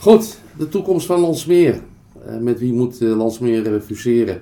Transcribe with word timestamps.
Goed, 0.00 0.38
de 0.58 0.68
toekomst 0.68 1.06
van 1.06 1.20
Landsmeer. 1.20 1.80
Uh, 2.26 2.38
met 2.38 2.58
wie 2.58 2.72
moet 2.72 3.00
uh, 3.00 3.16
Landsmeer 3.16 3.72
uh, 3.72 3.80
fuseren? 3.80 4.40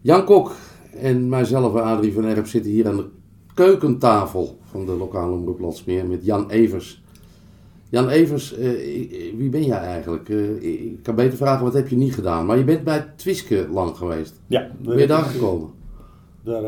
Jan 0.00 0.24
Kok 0.24 0.56
en 0.96 1.28
mijzelf, 1.28 1.74
Adrie 1.74 2.12
van 2.12 2.24
Erp, 2.24 2.46
zitten 2.46 2.70
hier 2.70 2.88
aan 2.88 2.96
de 2.96 3.06
keukentafel 3.54 4.58
van 4.64 4.86
de 4.86 4.92
lokale 4.92 5.32
omroep 5.32 5.60
Landsmeer 5.60 6.06
met 6.06 6.24
Jan 6.24 6.50
Evers. 6.50 7.02
Jan 7.88 8.08
Evers, 8.08 8.54
wie 9.36 9.48
ben 9.48 9.64
jij 9.64 9.78
eigenlijk? 9.78 10.28
ik 10.28 11.02
kan 11.02 11.14
beter 11.14 11.36
vragen, 11.36 11.64
wat 11.64 11.74
heb 11.74 11.88
je 11.88 11.96
niet 11.96 12.14
gedaan? 12.14 12.46
Maar 12.46 12.58
je 12.58 12.64
bent 12.64 12.84
bij 12.84 13.12
Twiske 13.16 13.66
lang 13.72 13.96
geweest. 13.96 14.40
Ja. 14.46 14.70
Ben 14.82 14.98
je 14.98 15.06
daar 15.06 15.22
gekomen? 15.22 15.68
Daar, 16.44 16.62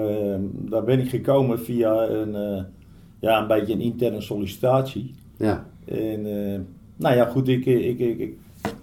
daar 0.53 0.85
ben 0.85 0.99
ik 0.99 1.09
gekomen 1.09 1.61
via 1.61 2.09
een, 2.09 2.65
ja, 3.21 3.41
een 3.41 3.47
beetje 3.47 3.73
een 3.73 3.81
interne 3.81 4.21
sollicitatie. 4.21 5.15
Ja. 5.37 5.67
En 5.85 6.27
nou 7.03 7.17
ja, 7.17 7.25
goed, 7.25 7.49
ik, 7.49 7.67
ik, 7.67 7.99
ik, 7.99 8.19
ik 8.19 8.37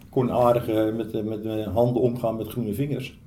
kon 0.09 0.31
aardig 0.31 0.67
met, 0.95 1.25
met 1.25 1.43
mijn 1.43 1.69
handen 1.69 2.01
omgaan 2.01 2.35
met 2.35 2.47
groene 2.47 2.73
vingers. 2.73 3.17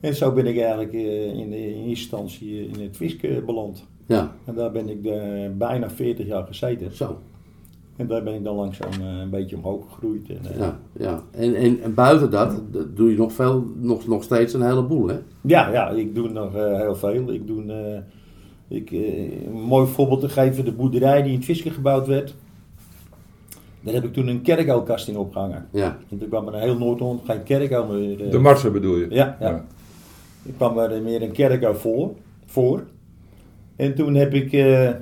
En 0.00 0.14
zo 0.14 0.32
ben 0.32 0.46
ik 0.46 0.58
eigenlijk 0.58 0.92
in, 0.92 1.34
in 1.34 1.52
eerste 1.52 1.88
instantie 1.88 2.68
in 2.68 2.80
het 2.80 2.96
Fiske 2.96 3.42
beland. 3.46 3.84
Ja. 4.06 4.32
En 4.44 4.54
daar 4.54 4.72
ben 4.72 4.88
ik 4.88 5.02
de, 5.02 5.50
bijna 5.58 5.90
40 5.90 6.26
jaar 6.26 6.46
gezeten. 6.46 6.94
Zo. 6.94 7.18
En 7.96 8.06
daar 8.06 8.22
ben 8.22 8.34
ik 8.34 8.44
dan 8.44 8.56
langzaam 8.56 8.92
een 9.00 9.30
beetje 9.30 9.56
omhoog 9.56 9.84
gegroeid. 9.88 10.28
En, 10.28 10.58
ja, 10.58 10.78
ja. 10.92 11.22
En, 11.30 11.54
en, 11.54 11.82
en, 11.82 11.94
buiten 11.94 12.30
dat 12.30 12.60
doe 12.94 13.10
je 13.10 13.16
nog, 13.16 13.32
veel, 13.32 13.64
nog, 13.76 14.06
nog 14.06 14.22
steeds 14.22 14.54
een 14.54 14.62
heleboel, 14.62 15.08
hè? 15.08 15.18
Ja, 15.40 15.70
ja 15.72 15.88
ik 15.90 16.14
doe 16.14 16.28
nog 16.28 16.52
heel 16.52 16.94
veel. 16.94 17.32
Ik 17.32 17.46
doe, 17.46 18.02
ik, 18.68 18.90
een 18.90 19.60
mooi 19.66 19.86
voorbeeld 19.86 20.20
te 20.20 20.28
geven, 20.28 20.64
de 20.64 20.72
boerderij 20.72 21.22
die 21.22 21.30
in 21.30 21.36
het 21.36 21.44
Fiske 21.44 21.70
gebouwd 21.70 22.06
werd. 22.06 22.34
Daar 23.86 23.94
heb 23.94 24.04
ik 24.04 24.12
toen 24.12 24.26
een 24.26 24.42
kerkuilkast 24.42 25.08
in 25.08 25.16
opgehangen. 25.16 25.66
Ja. 25.72 25.98
En 26.10 26.18
toen 26.18 26.28
kwam 26.28 26.48
er 26.48 26.54
een 26.54 26.60
heel 26.60 26.78
Noord-Holland 26.78 27.20
geen 27.24 27.42
kerkuil 27.42 27.86
meer. 27.86 28.20
Uh, 28.20 28.30
de 28.30 28.38
marsen 28.38 28.72
bedoel 28.72 28.96
je? 28.96 29.06
Ja, 29.10 29.36
ja. 29.40 29.48
ja. 29.48 29.64
Ik 30.42 30.54
kwam 30.56 30.78
er 30.78 31.02
meer 31.02 31.22
een 31.22 31.32
kerkuil 31.32 31.74
voor. 31.74 32.14
voor. 32.46 32.84
En 33.76 33.94
toen 33.94 34.14
heb 34.14 34.34
ik 34.34 34.52
uh, 34.52 34.82
uh, 34.82 34.94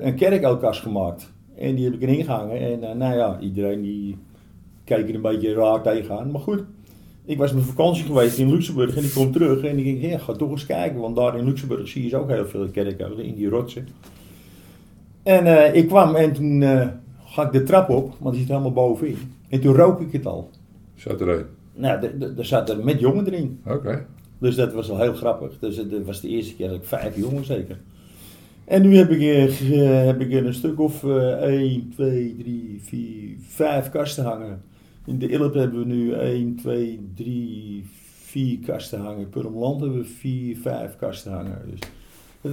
een 0.00 0.14
kerkuilkast 0.14 0.80
gemaakt. 0.80 1.32
En 1.56 1.74
die 1.74 1.84
heb 1.84 1.94
ik 1.94 2.02
erin 2.02 2.24
gehangen. 2.24 2.82
En 2.82 2.98
nou 2.98 3.16
ja, 3.16 3.38
iedereen 3.40 3.82
die 3.82 4.16
keek 4.84 5.08
er 5.08 5.14
een 5.14 5.22
beetje 5.22 5.54
raar 5.54 5.82
tegenaan. 5.82 6.30
Maar 6.30 6.40
goed, 6.40 6.62
ik 7.24 7.38
was 7.38 7.52
met 7.52 7.64
vakantie 7.64 8.04
geweest 8.04 8.38
in 8.38 8.50
Luxemburg 8.50 8.96
en 8.96 9.04
ik 9.04 9.12
kom 9.14 9.32
terug. 9.32 9.64
En 9.64 9.78
ik 9.78 9.84
denk, 9.84 10.12
ja, 10.12 10.18
ga 10.18 10.32
toch 10.32 10.50
eens 10.50 10.66
kijken. 10.66 11.00
Want 11.00 11.16
daar 11.16 11.38
in 11.38 11.44
Luxemburg 11.44 11.88
zie 11.88 12.08
je 12.08 12.16
ook 12.16 12.30
heel 12.30 12.46
veel 12.46 12.68
kerkuilen 12.68 13.24
in 13.24 13.34
die 13.34 13.48
rotsen. 13.48 13.88
En 15.22 15.74
ik 15.74 15.88
kwam 15.88 16.14
en 16.14 16.32
toen 16.32 16.62
ga 17.34 17.46
ik 17.46 17.52
de 17.52 17.62
trap 17.62 17.88
op, 17.88 18.14
want 18.18 18.34
die 18.34 18.40
zit 18.42 18.50
helemaal 18.50 18.72
bovenin. 18.72 19.16
En 19.48 19.60
toen 19.60 19.74
rook 19.74 20.00
ik 20.00 20.12
het 20.12 20.26
al. 20.26 20.50
Zat 20.94 21.20
erin? 21.20 21.44
Nou, 21.74 22.06
er 22.36 22.44
zat 22.44 22.70
er 22.70 22.84
met 22.84 23.00
jongen 23.00 23.26
erin. 23.26 23.60
Oké. 23.64 23.76
Okay. 23.76 24.06
Dus 24.38 24.54
dat 24.54 24.72
was 24.72 24.90
al 24.90 24.98
heel 24.98 25.14
grappig. 25.14 25.58
Dus 25.58 25.76
dat 25.76 26.04
was 26.04 26.20
de 26.20 26.28
eerste 26.28 26.54
keer 26.54 26.68
dat 26.68 26.76
ik 26.76 26.84
vijf 26.84 27.16
jongen 27.16 27.44
zeker. 27.44 27.78
En 28.64 28.82
nu 28.82 28.96
heb 28.96 29.10
ik, 29.10 29.20
uh, 29.20 30.04
heb 30.04 30.20
ik 30.20 30.32
een 30.32 30.54
stuk 30.54 30.80
of 30.80 31.02
uh, 31.02 31.32
1, 31.32 31.90
2, 31.94 32.36
3, 32.38 32.80
4, 32.82 33.36
5 33.48 33.90
kasten 33.90 34.24
hangen. 34.24 34.62
In 35.04 35.18
de 35.18 35.28
Ilp 35.28 35.54
hebben 35.54 35.78
we 35.78 35.86
nu 35.86 36.12
1, 36.12 36.56
2, 36.56 37.08
3, 37.14 37.84
4 38.22 38.58
kasten 38.58 39.00
hangen. 39.00 39.28
Per 39.28 39.50
land 39.50 39.80
hebben 39.80 39.98
we 39.98 40.04
4, 40.04 40.56
5 40.56 40.96
kasten 40.96 41.32
hangen. 41.32 41.58
Dus 41.70 41.80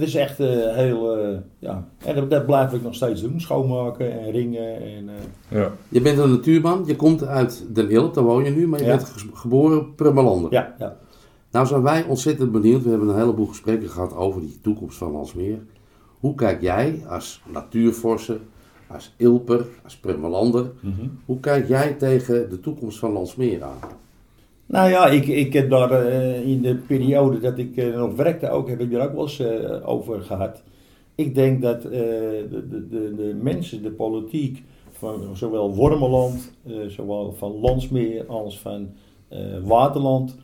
is 0.08 0.14
echt 0.14 0.40
uh, 0.40 0.46
heel, 0.74 1.26
uh, 1.28 1.38
ja, 1.58 1.88
en 2.04 2.14
dat, 2.14 2.30
dat 2.30 2.46
blijf 2.46 2.72
ik 2.72 2.82
nog 2.82 2.94
steeds 2.94 3.20
doen. 3.20 3.40
Schoonmaken 3.40 4.20
en 4.20 4.30
ringen. 4.30 4.76
En, 4.82 5.04
uh... 5.04 5.58
ja. 5.60 5.72
Je 5.88 6.00
bent 6.00 6.18
een 6.18 6.30
natuurman, 6.30 6.82
je 6.86 6.96
komt 6.96 7.24
uit 7.24 7.64
Den 7.74 7.90
Ilp, 7.90 8.14
daar 8.14 8.24
woon 8.24 8.44
je 8.44 8.50
nu, 8.50 8.66
maar 8.68 8.78
je 8.80 8.84
Ja. 8.86 8.96
bent 8.96 9.08
ge- 9.08 9.28
geboren 9.34 9.78
op 9.80 9.96
Prummelander. 9.96 10.52
Ja, 10.52 10.74
ja. 10.78 10.96
Nou 11.50 11.66
zijn 11.66 11.82
wij 11.82 12.04
ontzettend 12.04 12.52
benieuwd, 12.52 12.82
we 12.82 12.90
hebben 12.90 13.08
een 13.08 13.16
heleboel 13.18 13.46
gesprekken 13.46 13.88
gehad 13.88 14.16
over 14.16 14.40
die 14.40 14.58
toekomst 14.62 14.98
van 14.98 15.12
Landsmeer. 15.12 15.58
Hoe 16.20 16.34
kijk 16.34 16.60
jij 16.60 17.02
als 17.08 17.42
natuurvorser, 17.52 18.38
als 18.86 19.14
Ilper, 19.16 19.66
als 19.84 19.96
Prummelander, 19.96 20.70
Mhm. 20.80 21.06
hoe 21.24 21.40
kijk 21.40 21.68
jij 21.68 21.92
tegen 21.92 22.50
de 22.50 22.60
toekomst 22.60 22.98
van 22.98 23.12
Landsmeer 23.12 23.62
aan? 23.62 23.78
Nou 24.66 24.90
ja, 24.90 25.06
ik, 25.06 25.26
ik 25.26 25.52
heb 25.52 25.70
daar 25.70 25.90
eh, 25.90 26.46
in 26.46 26.62
de 26.62 26.74
periode 26.74 27.40
dat 27.40 27.58
ik 27.58 27.76
eh, 27.76 27.96
nog 27.96 28.14
werkte 28.14 28.50
ook, 28.50 28.68
heb 28.68 28.80
ik 28.80 28.90
daar 28.90 29.06
ook 29.06 29.14
wel 29.14 29.22
eens 29.22 29.38
eh, 29.38 29.88
over 29.88 30.22
gehad. 30.22 30.62
Ik 31.14 31.34
denk 31.34 31.62
dat 31.62 31.82
de, 31.82 32.64
de, 32.70 33.14
de, 33.16 33.38
mensen, 33.42 33.82
de 33.82 33.90
politiek 33.90 34.62
van 34.90 35.36
zowel 35.36 35.74
Wormeland, 35.74 36.52
zowel 36.86 37.32
van 37.32 37.60
Landsmeer 37.60 38.26
als 38.26 38.60
van 38.60 38.88
Waterland, 39.64 40.36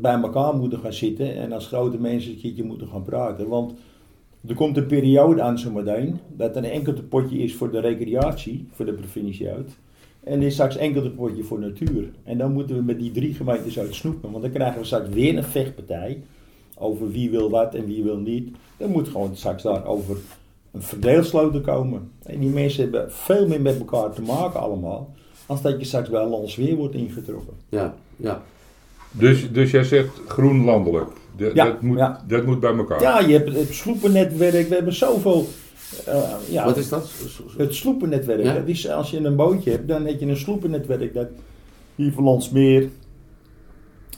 bij 0.00 0.20
elkaar 0.22 0.56
moeten 0.56 0.78
gaan 0.78 0.92
zitten 0.92 1.36
en 1.36 1.52
als 1.52 1.66
grote 1.66 1.98
mensen 1.98 2.32
een 2.32 2.38
keertje 2.38 2.64
moeten 2.64 2.88
gaan 2.88 3.02
praten. 3.02 3.48
Want 3.48 3.74
er 4.46 4.54
komt 4.54 4.76
een 4.76 4.86
periode 4.86 5.42
aan 5.42 5.58
zometeen 5.58 6.20
dat 6.36 6.56
er 6.56 6.64
een 6.64 6.70
enkel 6.70 6.94
potje 7.08 7.38
is 7.38 7.54
voor 7.54 7.70
de 7.70 7.80
recreatie, 7.80 8.68
voor 8.70 8.84
de 8.84 8.92
provincie 8.92 9.50
uit. 9.50 9.78
En 10.26 10.40
er 10.40 10.46
is 10.46 10.52
straks 10.52 10.76
enkel 10.76 11.04
een 11.04 11.14
potje 11.14 11.42
voor 11.42 11.58
natuur. 11.58 12.04
En 12.24 12.38
dan 12.38 12.52
moeten 12.52 12.76
we 12.76 12.82
met 12.82 12.98
die 12.98 13.10
drie 13.10 13.34
gemeentes 13.34 13.78
uit 13.78 13.94
snoepen. 13.94 14.30
Want 14.30 14.42
dan 14.42 14.52
krijgen 14.52 14.78
we 14.80 14.84
straks 14.86 15.08
weer 15.08 15.36
een 15.36 15.44
vechtpartij. 15.44 16.22
Over 16.78 17.10
wie 17.10 17.30
wil 17.30 17.50
wat 17.50 17.74
en 17.74 17.86
wie 17.86 18.02
wil 18.02 18.16
niet. 18.16 18.48
Dan 18.76 18.90
moet 18.90 19.08
gewoon 19.08 19.36
straks 19.36 19.62
daar 19.62 19.86
over 19.86 20.16
een 20.72 20.82
verdeelsloten 20.82 21.62
komen. 21.62 22.10
En 22.22 22.38
die 22.40 22.48
mensen 22.50 22.82
hebben 22.82 23.12
veel 23.12 23.48
meer 23.48 23.60
met 23.60 23.78
elkaar 23.78 24.12
te 24.12 24.22
maken 24.22 24.60
allemaal. 24.60 25.14
Als 25.46 25.62
dat 25.62 25.78
je 25.78 25.84
straks 25.86 26.08
bij 26.10 26.24
ons 26.24 26.56
weer 26.56 26.76
wordt 26.76 26.94
ingetrokken. 26.94 27.54
Ja, 27.68 27.94
ja. 28.16 28.42
Dus, 29.10 29.52
dus 29.52 29.70
jij 29.70 29.84
zegt 29.84 30.20
groen 30.28 30.64
landelijk. 30.64 31.10
De- 31.36 31.50
Ja, 31.54 31.64
dat, 31.64 31.82
moet, 31.82 31.98
ja. 31.98 32.24
dat 32.28 32.46
moet 32.46 32.60
bij 32.60 32.74
elkaar. 32.76 33.00
Ja, 33.02 33.20
je 33.20 33.32
hebt 33.32 33.52
het 33.54 33.74
sloepennetwerk. 33.74 34.68
We 34.68 34.74
hebben 34.74 34.94
zoveel... 34.94 35.46
eh, 36.06 36.32
ja, 36.50 36.64
Wat 36.64 36.76
is 36.76 36.88
dat? 36.88 37.10
Het 37.56 37.74
sloepennetwerk. 37.74 38.42
Ja. 38.42 38.54
Dat 38.54 38.66
is, 38.66 38.88
als 38.88 39.10
je 39.10 39.18
een 39.18 39.36
bootje 39.36 39.70
hebt, 39.70 39.88
dan 39.88 40.06
heb 40.06 40.20
je 40.20 40.26
een 40.26 40.36
sloepennetwerk. 40.36 41.14
Dat 41.14 41.28
hier 41.94 42.12
van 42.12 42.24
Landsmeer, 42.24 42.88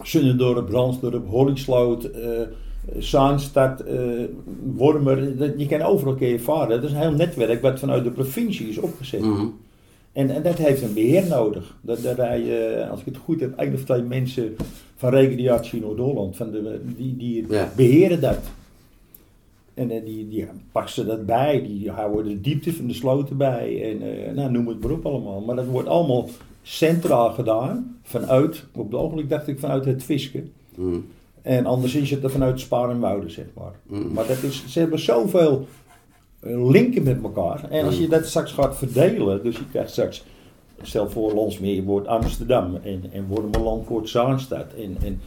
Sunnendorp, 0.02 0.70
Ransdorp, 0.70 1.28
Hollingsloot, 1.28 2.04
eh 2.04 2.40
Zaanstad, 2.98 3.80
eh, 3.80 3.98
Wormer. 4.76 5.36
Dat, 5.36 5.50
je 5.56 5.66
kan 5.66 5.80
overal 5.82 6.16
je 6.18 6.40
varen. 6.40 6.68
Dat 6.68 6.82
is 6.82 6.90
een 6.90 7.00
heel 7.00 7.12
netwerk 7.12 7.62
wat 7.62 7.78
vanuit 7.78 8.04
de 8.04 8.10
provincie 8.10 8.68
is 8.68 8.78
opgezet. 8.78 9.20
Mhm. 9.20 9.46
En, 10.12 10.30
en 10.30 10.42
dat 10.42 10.58
heeft 10.58 10.82
een 10.82 10.94
beheer 10.94 11.26
nodig. 11.26 11.76
Dat, 11.80 11.98
rijden, 11.98 12.90
als 12.90 13.00
ik 13.00 13.06
het 13.06 13.16
goed 13.16 13.40
heb, 13.40 13.58
één 13.58 13.74
of 13.74 13.84
twee 13.84 14.02
mensen 14.02 14.56
van 14.96 15.10
Recreatie 15.10 15.80
Noord-Holland. 15.80 16.36
Van 16.36 16.50
de, 16.50 16.80
die 16.96 17.16
die 17.16 17.46
Ja. 17.48 17.72
beheren 17.76 18.20
dat. 18.20 18.38
En 19.78 19.90
eh, 19.90 20.04
die, 20.04 20.28
die 20.28 20.46
passen 20.72 21.06
dat 21.06 21.26
bij. 21.26 21.62
Die 21.62 21.90
houden 21.90 22.24
de 22.24 22.40
diepte 22.40 22.72
van 22.72 22.86
de 22.86 22.94
sloten 22.94 23.36
bij. 23.36 23.90
En 23.90 24.26
eh, 24.26 24.34
nou, 24.34 24.50
noem 24.50 24.68
het 24.68 24.80
maar 24.80 24.90
op 24.90 25.06
allemaal. 25.06 25.40
Maar 25.40 25.56
dat 25.56 25.66
wordt 25.66 25.88
allemaal 25.88 26.28
centraal 26.62 27.30
gedaan. 27.30 27.98
Vanuit, 28.02 28.64
op 28.74 28.90
het 28.90 29.00
ogenblik 29.00 29.28
dacht 29.28 29.48
ik 29.48 29.58
vanuit 29.58 29.84
het 29.84 30.02
Fisken. 30.02 30.52
Mhm. 30.74 30.98
En 31.42 31.66
anders 31.66 31.94
is 31.94 32.10
het 32.10 32.24
er 32.24 32.30
vanuit 32.30 32.60
Spaar 32.60 32.90
en 32.90 33.00
Wouden, 33.00 33.30
zeg 33.30 33.46
maar. 33.54 33.72
Mhm. 33.86 34.12
Maar 34.12 34.26
dat 34.26 34.42
is, 34.42 34.64
ze 34.66 34.78
hebben 34.78 34.98
zoveel 34.98 35.66
eh, 36.40 36.70
linken 36.70 37.02
met 37.02 37.22
elkaar. 37.22 37.70
En 37.70 37.84
als 37.84 37.98
je 37.98 38.08
dat 38.08 38.26
straks 38.26 38.52
gaat 38.52 38.76
verdelen, 38.76 39.42
dus 39.42 39.56
je 39.56 39.68
krijgt 39.70 39.90
straks, 39.90 40.24
stel 40.82 41.10
voor 41.10 41.32
Landsmeer 41.32 41.82
wordt 41.82 42.06
Amsterdam 42.06 42.76
en, 42.82 43.04
en 43.12 43.26
Wormerland 43.26 43.88
wordt 43.88 44.08
Zaanstad 44.08 44.72
en, 44.72 44.96
en 45.02 45.20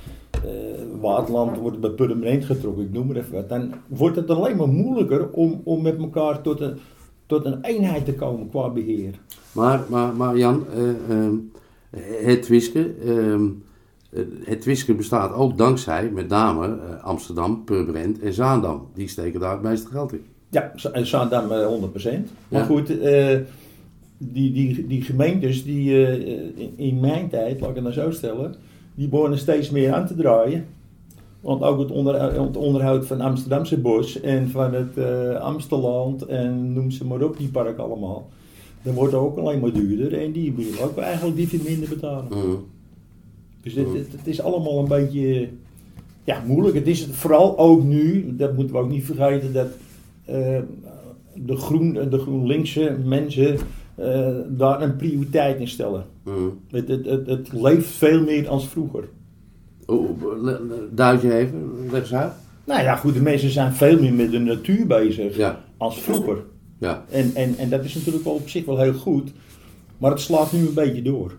eh, 0.43 1.01
Waterland 1.01 1.57
wordt 1.57 1.79
bij 1.79 1.89
Purmerend 1.89 2.45
getrokken, 2.45 2.83
ik 2.83 2.93
noem 2.93 3.07
maar 3.07 3.15
even 3.15 3.33
wat. 3.33 3.49
Dan 3.49 3.73
wordt 3.87 4.15
het 4.15 4.29
alleen 4.29 4.57
maar 4.57 4.67
moeilijker 4.67 5.29
om, 5.29 5.61
om 5.63 5.81
met 5.81 5.97
elkaar 5.97 6.41
tot 6.41 6.59
een, 6.59 6.77
tot 7.25 7.45
een 7.45 7.61
eenheid 7.61 8.05
te 8.05 8.13
komen 8.13 8.49
qua 8.49 8.69
beheer. 8.69 9.19
Maar, 9.51 9.83
maar, 9.89 10.15
maar 10.15 10.37
Jan, 10.37 10.65
ehm, 11.09 11.35
het 12.25 12.41
Twiske, 12.41 12.93
ehm, 13.05 13.45
eh, 14.11 14.23
het 14.43 14.61
Twiske 14.61 14.93
bestaat 14.93 15.33
ook 15.33 15.57
dankzij 15.57 16.09
met 16.09 16.27
name 16.27 16.67
eh, 16.67 17.03
Amsterdam, 17.03 17.63
Purmerend 17.63 18.19
en 18.19 18.33
Zaandam. 18.33 18.87
Die 18.93 19.07
steken 19.07 19.39
daar 19.39 19.51
het 19.51 19.61
meeste 19.61 19.87
geld 19.87 20.13
in. 20.13 20.25
Ja, 20.49 20.73
en 20.93 21.05
Zaandam 21.05 21.51
eh, 21.51 21.67
100%. 21.67 22.31
Maar 22.47 22.65
goed, 22.65 22.87
die, 24.17 24.51
die, 24.51 24.87
die 24.87 25.01
gemeentes 25.01 25.63
die 25.63 26.07
in, 26.55 26.73
in 26.75 26.99
mijn 26.99 27.29
tijd, 27.29 27.59
laat 27.59 27.69
ik 27.69 27.75
het 27.75 27.83
nou 27.83 27.95
zo 27.95 28.11
stellen, 28.11 28.55
die 28.95 29.07
begonnen 29.07 29.39
steeds 29.39 29.69
meer 29.69 29.93
aan 29.93 30.07
te 30.07 30.15
draaien. 30.15 30.65
Want 31.41 31.61
ook 31.61 31.79
het, 31.79 31.91
onder, 31.91 32.21
het 32.21 32.57
onderhoud 32.57 33.05
van 33.05 33.21
Amsterdamse 33.21 33.77
bos 33.77 34.21
en 34.21 34.49
van 34.49 34.73
het 34.73 34.97
Amsteland 35.39 36.25
en 36.25 36.73
noem 36.73 36.91
ze 36.91 37.05
maar 37.05 37.21
op, 37.21 37.37
die 37.37 37.47
park 37.47 37.77
allemaal. 37.77 38.29
Dat 38.81 38.93
wordt 38.93 39.13
ook 39.13 39.37
alleen 39.37 39.59
maar 39.59 39.71
duurder 39.71 40.21
en 40.21 40.31
die 40.31 40.53
willen 40.53 40.81
ook 40.81 40.97
eigenlijk 40.97 41.35
die 41.37 41.47
veel 41.47 41.59
minder 41.63 41.89
betalen. 41.89 42.25
Mhm. 42.29 42.55
Dus 43.61 43.73
het, 43.73 43.93
het, 43.93 44.11
het 44.11 44.27
is 44.27 44.41
allemaal 44.41 44.79
een 44.79 44.87
beetje 44.87 45.49
ja, 46.23 46.43
moeilijk. 46.45 46.75
Het 46.75 46.87
is 46.87 47.07
vooral 47.11 47.57
ook 47.57 47.83
nu, 47.83 48.35
dat 48.35 48.55
moeten 48.55 48.75
we 48.75 48.81
ook 48.81 48.89
niet 48.89 49.05
vergeten, 49.05 49.53
dat 49.53 49.67
eh, 50.25 50.59
de, 51.33 51.55
groen, 51.55 51.93
de 51.93 52.19
GroenLinkse 52.19 52.97
mensen, 53.05 53.57
eh, 54.01 54.35
daar 54.47 54.81
een 54.81 54.95
prioriteit 54.95 55.59
in 55.59 55.67
stellen. 55.67 56.05
Mm. 56.23 56.59
Het, 56.71 56.87
het, 56.87 57.05
het, 57.05 57.27
het 57.27 57.53
leeft 57.53 57.87
veel 57.87 58.23
meer 58.23 58.47
als 58.47 58.67
vroeger. 58.67 59.03
Oh, 59.85 60.09
Duid 60.91 61.21
je 61.21 61.33
even, 61.33 61.71
leg 61.91 62.01
eens 62.01 62.13
uit. 62.13 62.31
Nou 62.65 62.81
ja, 62.81 62.95
goed, 62.95 63.13
de 63.13 63.21
mensen 63.21 63.49
zijn 63.49 63.73
veel 63.73 63.99
meer 63.99 64.13
met 64.13 64.31
de 64.31 64.39
natuur 64.39 64.87
bezig 64.87 65.37
Ja, 65.37 65.63
als 65.77 65.99
vroeger. 66.01 66.37
ja. 66.77 67.05
En, 67.09 67.31
en, 67.33 67.57
en 67.57 67.69
dat 67.69 67.83
is 67.83 67.95
natuurlijk 67.95 68.23
wel 68.23 68.33
op 68.33 68.49
zich 68.49 68.65
wel 68.65 68.79
heel 68.79 68.93
goed. 68.93 69.31
Maar 69.97 70.11
het 70.11 70.19
slaat 70.19 70.51
nu 70.51 70.59
een 70.59 70.73
beetje 70.73 71.01
door. 71.01 71.31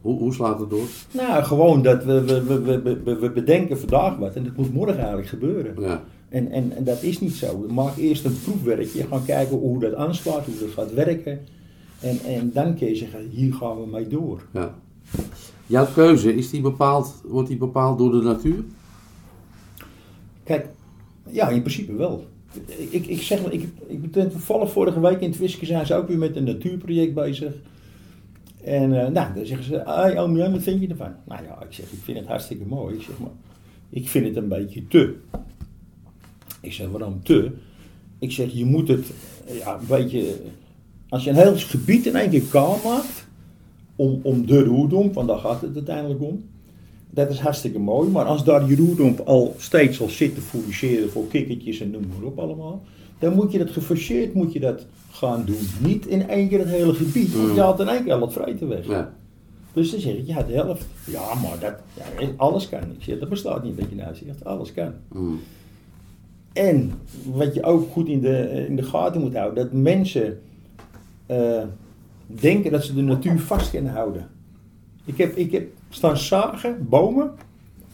Hoe, 0.00 0.18
hoe 0.18 0.34
slaat 0.34 0.60
het 0.60 0.70
door? 0.70 0.86
Nou, 1.10 1.44
gewoon 1.44 1.82
dat 1.82 2.04
we, 2.04 2.24
we, 2.24 2.62
we, 2.62 2.82
we, 3.04 3.16
we, 3.18 3.30
bedenken 3.30 3.78
vandaag 3.78 4.16
wat 4.16 4.34
en 4.34 4.44
het 4.44 4.56
moet 4.56 4.72
morgen 4.74 4.98
eigenlijk 4.98 5.28
gebeuren. 5.28 5.74
Ja, 5.80 6.02
En, 6.28 6.50
en, 6.50 6.72
en 6.76 6.84
dat 6.84 7.02
is 7.02 7.20
niet 7.20 7.34
zo. 7.34 7.66
Maken 7.68 8.02
eerst 8.02 8.24
een 8.24 8.40
proefwerkje, 8.44 9.06
gaan 9.06 9.24
kijken 9.24 9.56
hoe 9.56 9.80
dat 9.80 9.94
aanslaat, 9.94 10.44
hoe 10.44 10.54
dat 10.60 10.68
gaat 10.70 10.94
werken. 10.94 11.38
En, 12.00 12.18
en 12.24 12.50
dan 12.52 12.74
kun 12.74 12.88
je 12.88 12.96
zeggen, 12.96 13.28
hier 13.28 13.54
gaan 13.54 13.80
we 13.80 13.86
mee 13.86 14.06
door. 14.06 14.42
ja. 14.52 14.74
Jouw 15.66 15.86
keuze, 15.94 16.34
is 16.34 16.50
die 16.50 16.60
bepaald, 16.60 17.14
wordt 17.24 17.48
die 17.48 17.56
bepaald 17.56 17.98
door 17.98 18.10
de 18.10 18.22
natuur? 18.22 18.64
Kijk, 20.44 20.68
ja, 21.30 21.48
in 21.48 21.60
principe 21.60 21.92
wel. 21.92 22.26
Ik, 22.90 23.06
ik 23.06 23.22
zeg 23.22 23.50
ik, 23.50 23.68
ik 23.86 24.10
ben 24.10 24.30
toevallig 24.30 24.70
vorige 24.70 25.00
week 25.00 25.20
in 25.20 25.28
het 25.28 25.36
Twiske 25.36 25.66
zijn 25.66 25.86
ze 25.86 25.94
ook 25.94 26.08
weer 26.08 26.18
met 26.18 26.36
een 26.36 26.44
natuurproject 26.44 27.14
bezig. 27.14 27.54
En 28.64 29.04
eh, 29.04 29.08
nou, 29.08 29.34
dan 29.34 29.46
zeggen 29.46 29.66
ze, 29.66 29.82
hey, 29.84 30.18
oom 30.18 30.36
Jan, 30.36 30.52
wat 30.52 30.62
vind 30.62 30.80
je 30.80 30.88
ervan? 30.88 31.14
Nou 31.24 31.42
ja, 31.44 31.62
ik 31.62 31.72
zeg, 31.72 31.92
ik 31.92 31.98
vind 32.02 32.18
het 32.18 32.26
hartstikke 32.26 32.64
mooi. 32.66 32.94
Ik 32.94 33.02
zeg 33.02 33.18
maar, 33.18 33.30
ik 33.90 34.08
vind 34.08 34.26
het 34.26 34.36
een 34.36 34.48
beetje 34.48 34.86
te. 34.88 35.14
Ik 36.60 36.72
zeg, 36.72 36.88
waarom 36.88 37.22
te? 37.22 37.50
Ik 38.18 38.32
zeg, 38.32 38.52
je 38.52 38.64
moet 38.64 38.88
het, 38.88 39.06
ja, 39.46 39.78
een 39.78 39.86
beetje, 39.88 40.34
als 41.08 41.24
je 41.24 41.30
een 41.30 41.36
heel 41.36 41.56
gebied 41.56 42.06
in 42.06 42.16
één 42.16 42.30
keer 42.30 42.42
kaal 42.50 42.78
maakt, 42.84 43.26
om, 43.96 44.20
om 44.22 44.46
de 44.46 44.64
roerdomp, 44.64 45.14
want 45.14 45.28
daar 45.28 45.38
gaat 45.38 45.60
het 45.60 45.74
uiteindelijk 45.74 46.22
om. 46.22 46.44
Dat 47.10 47.30
is 47.30 47.38
hartstikke 47.38 47.78
mooi, 47.78 48.10
maar 48.10 48.24
als 48.24 48.44
daar 48.44 48.68
je 48.68 48.76
roerdomp 48.76 49.20
al 49.20 49.54
steeds 49.58 50.00
al 50.00 50.08
zit 50.08 50.34
te 50.34 50.40
fourageren 50.40 51.10
voor 51.10 51.26
kikkertjes 51.26 51.80
en 51.80 51.90
noem 51.90 52.06
maar 52.08 52.26
op 52.26 52.38
allemaal, 52.38 52.82
dan 53.18 53.34
moet 53.34 53.52
je 53.52 53.58
dat 53.58 53.70
geforceerd 53.70 54.34
moet 54.34 54.52
je 54.52 54.60
dat 54.60 54.86
gaan 55.10 55.44
doen. 55.44 55.68
Niet 55.80 56.06
in 56.06 56.28
één 56.28 56.48
keer 56.48 56.58
het 56.58 56.68
hele 56.68 56.94
gebied, 56.94 57.32
want 57.34 57.54
je 57.54 57.60
haalt 57.60 57.80
in 57.80 57.88
één 57.88 58.04
keer 58.04 58.12
al 58.12 58.20
het 58.20 58.32
vreten 58.32 58.68
weg. 58.68 58.86
Ja. 58.86 59.14
Dus 59.72 59.90
dan 59.90 60.00
zeg 60.00 60.14
ik, 60.14 60.26
ja, 60.26 60.42
de 60.42 60.52
helft. 60.52 60.86
Ja, 61.06 61.34
maar 61.34 61.58
dat, 61.60 61.74
ja, 61.96 62.28
alles 62.36 62.68
kan. 62.68 62.80
Ik 62.80 63.02
zeg, 63.02 63.18
dat 63.18 63.28
bestaat 63.28 63.64
niet 63.64 63.78
wat 63.78 63.90
je 63.90 63.96
nou 63.96 64.14
zegt, 64.14 64.44
alles 64.44 64.72
kan. 64.72 64.92
Mm. 65.12 65.40
En 66.52 66.92
wat 67.32 67.54
je 67.54 67.62
ook 67.62 67.90
goed 67.92 68.08
in 68.08 68.20
de, 68.20 68.64
in 68.68 68.76
de 68.76 68.82
gaten 68.82 69.20
moet 69.20 69.34
houden, 69.34 69.64
dat 69.64 69.72
mensen 69.72 70.38
eh, 71.26 71.62
denken 72.26 72.70
dat 72.72 72.84
ze 72.84 72.94
de 72.94 73.02
natuur 73.02 73.38
vast 73.40 73.70
kunnen 73.70 73.92
houden. 73.92 74.28
Ik 75.04 75.16
heb, 75.18 75.36
ik 75.36 75.52
heb 75.52 75.68
staan 75.88 76.16
zagen, 76.16 76.86
bomen, 76.88 77.30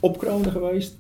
opkronen 0.01 0.51
geweest. 0.51 0.99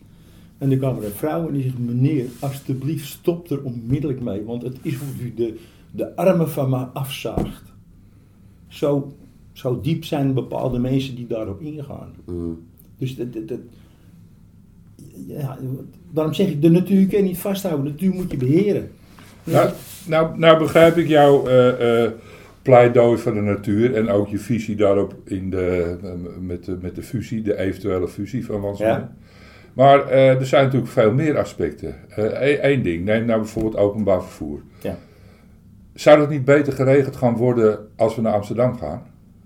En 0.58 0.70
er 0.70 0.76
kwam 0.78 0.96
er 0.98 1.04
een 1.04 1.10
vrouw 1.10 1.46
en 1.46 1.52
die 1.54 1.62
zegt, 1.62 1.78
meneer, 1.78 2.26
alstublieft 2.40 3.06
stop 3.08 3.50
er 3.50 3.62
onmiddellijk 3.62 4.20
mee. 4.20 4.42
Want 4.44 4.62
het 4.62 4.76
is 4.82 4.94
hoe 4.94 5.24
u 5.24 5.34
de, 5.34 5.58
de 5.90 6.16
armen 6.16 6.50
van 6.50 6.70
me 6.70 6.76
afzaagt. 6.76 7.72
Zo, 8.68 9.12
zo 9.52 9.80
diep 9.80 10.04
zijn 10.04 10.34
bepaalde 10.34 10.78
mensen 10.78 11.14
die 11.14 11.26
daarop 11.26 11.60
ingaan. 11.60 12.12
Mm. 12.26 12.58
Dus 12.98 13.16
dat, 13.16 13.32
dat, 13.32 13.48
dat- 13.48 13.58
ja, 15.26 15.58
daarom 16.10 16.34
zeg 16.34 16.48
ik, 16.48 16.62
de 16.62 16.70
natuur 16.70 17.06
kun 17.06 17.18
je 17.18 17.24
niet 17.24 17.38
vasthouden, 17.38 17.84
de 17.84 17.90
natuur 17.90 18.14
moet 18.14 18.30
je 18.30 18.36
beheren. 18.36 18.90
Nou, 19.44 19.70
nou, 20.06 20.38
nou 20.38 20.58
begrijp 20.58 20.96
ik 20.96 21.08
jouw 21.08 21.46
eh, 21.46 22.04
eh, 22.04 22.12
pleidooi 22.62 23.18
van 23.18 23.34
de 23.34 23.40
natuur 23.40 23.94
en 23.94 24.08
ook 24.08 24.28
je 24.28 24.38
visie 24.38 24.76
daarop 24.76 25.14
in 25.24 25.50
de, 25.50 25.96
eh, 26.02 26.10
met, 26.40 26.64
de, 26.64 26.78
met 26.80 26.94
de 26.94 27.02
fusie, 27.02 27.42
de 27.42 27.58
eventuele 27.58 28.08
fusie 28.08 28.44
van 28.44 28.60
Wansmeer. 28.60 28.88
Ja. 28.88 29.12
Maar 29.72 30.08
eh, 30.08 30.28
er 30.40 30.46
zijn 30.46 30.64
natuurlijk 30.64 30.92
veel 30.92 31.12
meer 31.12 31.38
aspecten. 31.38 31.94
Eén 32.62 32.82
ding, 32.82 33.04
neem 33.04 33.24
nou 33.24 33.40
bijvoorbeeld 33.40 33.76
openbaar 33.76 34.22
vervoer. 34.22 34.60
Ja. 34.80 34.98
Zou 35.94 36.18
dat 36.18 36.28
niet 36.28 36.44
beter 36.44 36.72
geregeld 36.72 37.16
gaan 37.16 37.36
worden 37.36 37.78
als 37.96 38.16
we 38.16 38.22
naar 38.22 38.32
Amsterdam 38.32 38.78
gaan? 38.78 39.02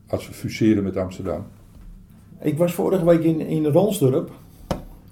Als 0.06 0.28
we 0.28 0.34
fuseren 0.34 0.82
met 0.82 0.96
Amsterdam? 0.96 1.46
Ik 2.40 2.58
was 2.58 2.72
vorige 2.72 3.04
week 3.04 3.22
in, 3.22 3.40
in 3.40 3.66
Ronsdorp, 3.66 4.30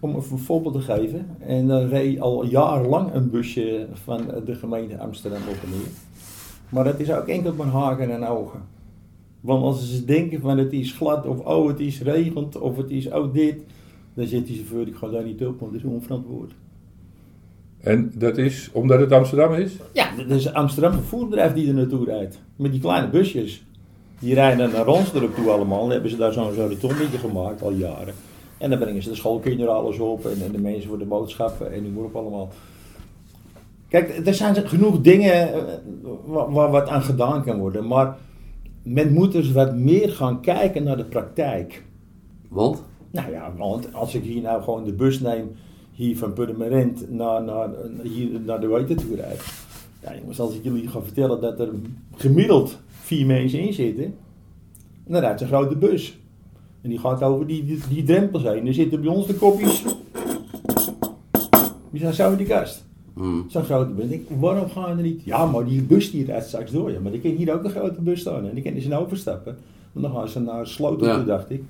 om 0.04 0.14
een 0.14 0.38
voorbeeld 0.38 0.74
te 0.74 0.80
geven. 0.80 1.26
En 1.38 1.66
dan 1.66 1.88
reed 1.88 2.20
al 2.20 2.44
jarenlang 2.44 3.14
een 3.14 3.30
busje 3.30 3.86
van 3.92 4.20
de 4.44 4.54
gemeente 4.54 4.98
Amsterdam 4.98 5.40
op 5.48 5.56
en 5.64 5.70
neer. 5.70 5.88
Maar 6.68 6.84
dat 6.84 7.00
is 7.00 7.12
ook 7.12 7.28
enkel 7.28 7.52
maar 7.52 7.66
haken 7.66 8.10
en 8.10 8.26
ogen. 8.26 8.60
Want 9.40 9.62
als 9.62 9.94
ze 9.94 10.04
denken 10.04 10.40
van 10.40 10.58
het 10.58 10.72
is 10.72 10.92
glad 10.92 11.26
of 11.26 11.38
oh 11.38 11.68
het 11.68 11.80
is 11.80 12.02
regent 12.02 12.58
of 12.58 12.76
het 12.76 12.90
is 12.90 13.10
oh 13.10 13.32
dit. 13.32 13.62
Dan 14.14 14.26
zit 14.26 14.46
die 14.46 14.56
chauffeur, 14.56 14.86
ik 14.86 14.94
ga 14.94 15.08
daar 15.08 15.24
niet 15.24 15.46
op, 15.46 15.60
want 15.60 15.72
het 15.72 15.84
is 15.84 15.90
onverantwoord. 15.90 16.52
En 17.80 18.12
dat 18.14 18.38
is 18.38 18.70
omdat 18.72 19.00
het 19.00 19.12
Amsterdam 19.12 19.54
is? 19.54 19.76
Ja, 19.92 20.08
dat 20.16 20.30
is 20.30 20.44
een 20.44 20.54
Amsterdam 20.54 20.92
vervoerbedrijf 20.92 21.52
die 21.52 21.68
er 21.68 21.74
naartoe 21.74 22.04
rijdt. 22.04 22.40
Met 22.56 22.70
die 22.70 22.80
kleine 22.80 23.08
busjes. 23.08 23.64
Die 24.18 24.34
rijden 24.34 24.70
naar 24.70 24.84
Ronsdorp 24.84 25.34
toe 25.34 25.50
allemaal. 25.50 25.80
Dan 25.80 25.90
hebben 25.90 26.10
ze 26.10 26.16
daar 26.16 26.32
zo'n 26.32 26.54
rotondetje 26.54 27.18
gemaakt 27.18 27.62
al 27.62 27.72
jaren. 27.72 28.14
En 28.58 28.70
dan 28.70 28.78
brengen 28.78 29.02
ze 29.02 29.08
de 29.08 29.14
schoolkinderen 29.14 29.74
alles 29.74 29.98
op. 29.98 30.26
En, 30.26 30.42
en 30.44 30.52
de 30.52 30.60
mensen 30.60 30.88
voor 30.88 30.98
de 30.98 31.04
boodschappen 31.04 31.72
en 31.72 31.82
noem 31.82 31.92
maar 31.92 32.04
op 32.04 32.16
allemaal. 32.16 32.48
Kijk, 33.88 34.26
er 34.26 34.34
zijn 34.34 34.68
genoeg 34.68 35.00
dingen 35.00 35.52
eh, 35.52 35.62
waar, 36.24 36.52
waar 36.52 36.70
wat 36.70 36.88
aan 36.88 37.02
gedaan 37.02 37.44
kan 37.44 37.58
worden. 37.58 37.86
Maar 37.86 38.16
men 38.82 39.12
moet 39.12 39.32
dus 39.32 39.52
wat 39.52 39.74
meer 39.74 40.10
gaan 40.10 40.40
kijken 40.40 40.84
naar 40.84 40.96
de 40.96 41.04
praktijk. 41.04 41.84
Want? 42.48 42.82
Nou 43.10 43.30
ja, 43.30 43.52
want 43.56 43.94
als 43.94 44.14
ik 44.14 44.22
hier 44.22 44.42
nou 44.42 44.62
gewoon 44.62 44.84
de 44.84 44.92
bus 44.92 45.20
neem, 45.20 45.50
hier 45.92 46.18
van 46.18 46.32
Purmerend 46.32 47.10
naar, 47.10 47.42
naar, 47.42 47.68
hier 48.02 48.40
naar 48.40 48.60
de 48.60 48.66
Weten 48.66 48.96
toe 48.96 49.16
rijd. 49.16 49.42
Ja 50.02 50.14
jongens, 50.16 50.40
als 50.40 50.54
ik 50.54 50.64
jullie 50.64 50.88
ga 50.88 51.00
vertellen 51.00 51.40
dat 51.40 51.60
er 51.60 51.68
gemiddeld 52.14 52.78
vier 52.88 53.26
mensen 53.26 53.60
in 53.60 53.72
zitten, 53.72 54.14
dan 55.06 55.20
rijdt 55.20 55.40
een 55.40 55.46
grote 55.46 55.76
bus. 55.76 56.18
En 56.84 56.90
die 56.90 56.98
gaat 56.98 57.22
over 57.22 57.46
die, 57.46 57.64
die, 57.64 57.80
die 57.88 58.02
drempels 58.02 58.42
heen. 58.42 58.66
Er 58.66 58.74
zitten 58.74 59.00
bij 59.00 59.10
ons 59.10 59.26
de 59.26 59.34
kopjes, 59.34 59.84
die 61.90 62.00
zijn 62.00 62.14
zo 62.14 62.30
in 62.30 62.36
de 62.36 62.44
kast. 62.44 62.84
Mm. 63.14 63.44
Zo'n 63.48 63.64
grote 63.64 63.90
bus. 63.90 64.04
Ik 64.04 64.10
denk, 64.10 64.40
waarom 64.40 64.68
gaan 64.70 64.82
we 64.90 64.96
er 65.02 65.08
niet? 65.08 65.24
Ja, 65.24 65.46
maar 65.46 65.64
die 65.64 65.82
bus 65.82 66.10
die 66.10 66.24
rijdt 66.24 66.46
straks 66.46 66.70
door. 66.70 66.90
Ja, 66.92 67.00
maar 67.00 67.12
er 67.12 67.18
kan 67.18 67.30
hier 67.30 67.52
ook 67.54 67.64
een 67.64 67.70
grote 67.70 68.00
bus 68.00 68.20
staan. 68.20 68.48
En 68.48 68.54
die 68.54 68.62
kunnen 68.62 68.82
ze 68.82 68.98
overstappen. 68.98 69.56
Want 69.92 70.06
dan 70.06 70.14
gaan 70.14 70.28
ze 70.28 70.40
naar 70.40 70.66
Sloten 70.66 71.06
Ja. 71.06 71.16
toe, 71.16 71.24
dacht 71.24 71.50
ik. 71.50 71.62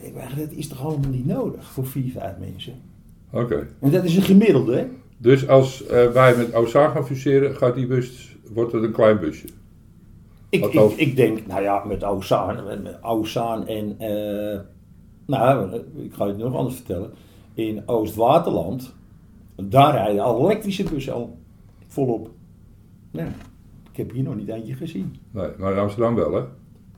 En 0.00 0.06
ik 0.06 0.14
dacht, 0.14 0.38
dat 0.38 0.50
is 0.50 0.68
toch 0.68 0.84
allemaal 0.84 1.10
niet 1.10 1.26
nodig 1.26 1.64
voor 1.72 1.86
vier, 1.86 2.10
vijf 2.12 2.34
mensen. 2.38 2.72
Oké. 3.30 3.68
En 3.80 3.90
dat 3.90 4.04
is 4.04 4.16
een 4.16 4.22
gemiddelde, 4.22 4.76
hè? 4.76 4.84
Dus 5.18 5.48
als 5.48 5.86
eh, 5.86 6.10
wij 6.10 6.36
met 6.36 6.54
Ozaan 6.54 6.90
gaan 6.90 7.06
fuseren, 7.06 7.56
gaat 7.56 7.74
die 7.74 7.86
bus, 7.86 8.36
wordt 8.52 8.72
het 8.72 8.82
een 8.82 8.92
klein 8.92 9.20
busje? 9.20 9.46
Ik, 10.52 10.64
ik, 10.96 11.16
denk, 11.16 11.46
nou 11.46 11.62
ja, 11.62 11.84
met 11.84 12.04
Ozaan, 12.04 12.64
met, 12.64 13.66
en, 13.66 13.94
eh, 13.98 14.60
nou, 15.26 15.74
ik 15.96 16.12
ga 16.12 16.24
je 16.24 16.30
het 16.30 16.38
nog 16.38 16.54
anders 16.54 16.74
vertellen. 16.74 17.10
In 17.54 17.82
Oost-Waterland, 17.86 18.94
daar 19.56 19.94
rijden 19.94 20.22
al 20.22 20.44
elektrische 20.44 20.82
bussen 20.82 21.12
al 21.12 21.38
volop. 21.86 22.30
Nou, 23.10 23.28
ik 23.90 23.96
heb 23.96 24.12
hier 24.12 24.22
nog 24.22 24.36
niet 24.36 24.48
eentje 24.48 24.74
gezien. 24.74 25.16
Nee, 25.30 25.48
maar 25.58 25.72
in 25.72 25.78
Amsterdam 25.78 26.14
wel, 26.14 26.32
hè? 26.32 26.42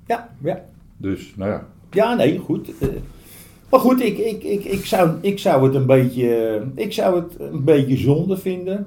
Ja, 0.06 0.36
ja. 0.42 0.64
Dus, 0.96 1.34
nou 1.36 1.50
ja. 1.50 1.66
Ja, 1.90 2.14
nee, 2.14 2.38
goed. 2.38 2.78
Eh, 2.78 2.88
maar 3.70 3.80
goed, 3.80 4.02
ik, 4.02 4.18
ik, 4.18 4.42
ik, 4.42 4.64
ik, 4.64 4.84
zou, 4.84 5.10
ik 5.20 5.38
zou 5.38 5.64
het 5.64 5.74
een 5.74 5.86
beetje, 5.86 6.62
ik 6.74 6.92
zou 6.92 7.22
het 7.22 7.40
een 7.40 7.64
beetje 7.64 7.96
zonde 7.96 8.36
vinden. 8.36 8.86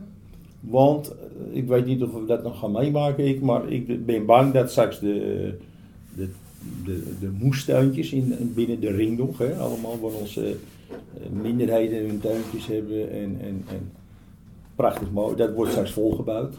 Want 0.59 1.11
eh, 1.11 1.57
ik 1.57 1.67
weet 1.67 1.85
niet 1.85 2.03
of 2.03 2.11
we 2.13 2.25
dat 2.25 2.43
nog 2.43 2.59
gaan 2.59 2.71
meemaken, 2.71 3.27
ik, 3.27 3.41
maar 3.41 3.69
ik 3.71 4.05
ben 4.05 4.25
bang 4.25 4.53
dat 4.53 4.71
straks 4.71 4.99
de, 4.99 5.53
de, 6.15 6.29
de, 6.85 7.03
de 7.19 7.29
moestuintjes 7.39 8.11
in, 8.11 8.51
binnen 8.55 8.79
de 8.79 8.91
ring 8.91 9.17
nog, 9.17 9.37
hè, 9.37 9.55
allemaal 9.55 9.99
waar 9.99 10.11
onze 10.11 10.47
eh, 10.47 11.41
minderheden 11.41 12.07
hun 12.07 12.19
tuintjes 12.19 12.67
hebben 12.67 13.11
en, 13.11 13.37
en, 13.41 13.63
en 13.69 13.91
prachtig 14.75 15.11
mooi, 15.11 15.35
dat 15.35 15.53
wordt 15.53 15.71
straks 15.71 15.91
volgebouwd. 15.91 16.55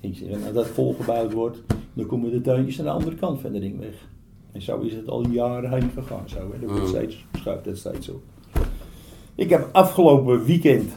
Ik 0.00 0.16
zeg, 0.16 0.28
en 0.28 0.44
als 0.44 0.52
dat 0.52 0.66
volgebouwd 0.66 1.32
wordt, 1.32 1.58
dan 1.94 2.06
komen 2.06 2.30
de 2.30 2.40
tuintjes 2.40 2.78
aan 2.78 2.84
de 2.84 2.90
andere 2.90 3.16
kant 3.16 3.40
van 3.40 3.52
de 3.52 3.58
ring 3.58 3.78
weg. 3.78 4.08
En 4.52 4.62
zo 4.62 4.80
is 4.80 4.92
het 4.92 5.08
al 5.08 5.26
jaren 5.28 5.70
heen 5.72 5.90
gegaan. 5.94 6.28
Zo, 6.28 6.36
hè. 6.36 6.58
Dat 6.60 6.70
wordt 6.70 6.82
Mm. 6.82 6.88
steeds, 6.88 7.24
schuift 7.32 7.64
het 7.64 7.78
steeds 7.78 8.08
op. 8.08 8.22
Ik 9.34 9.50
heb 9.50 9.68
afgelopen 9.72 10.44
weekend, 10.44 10.90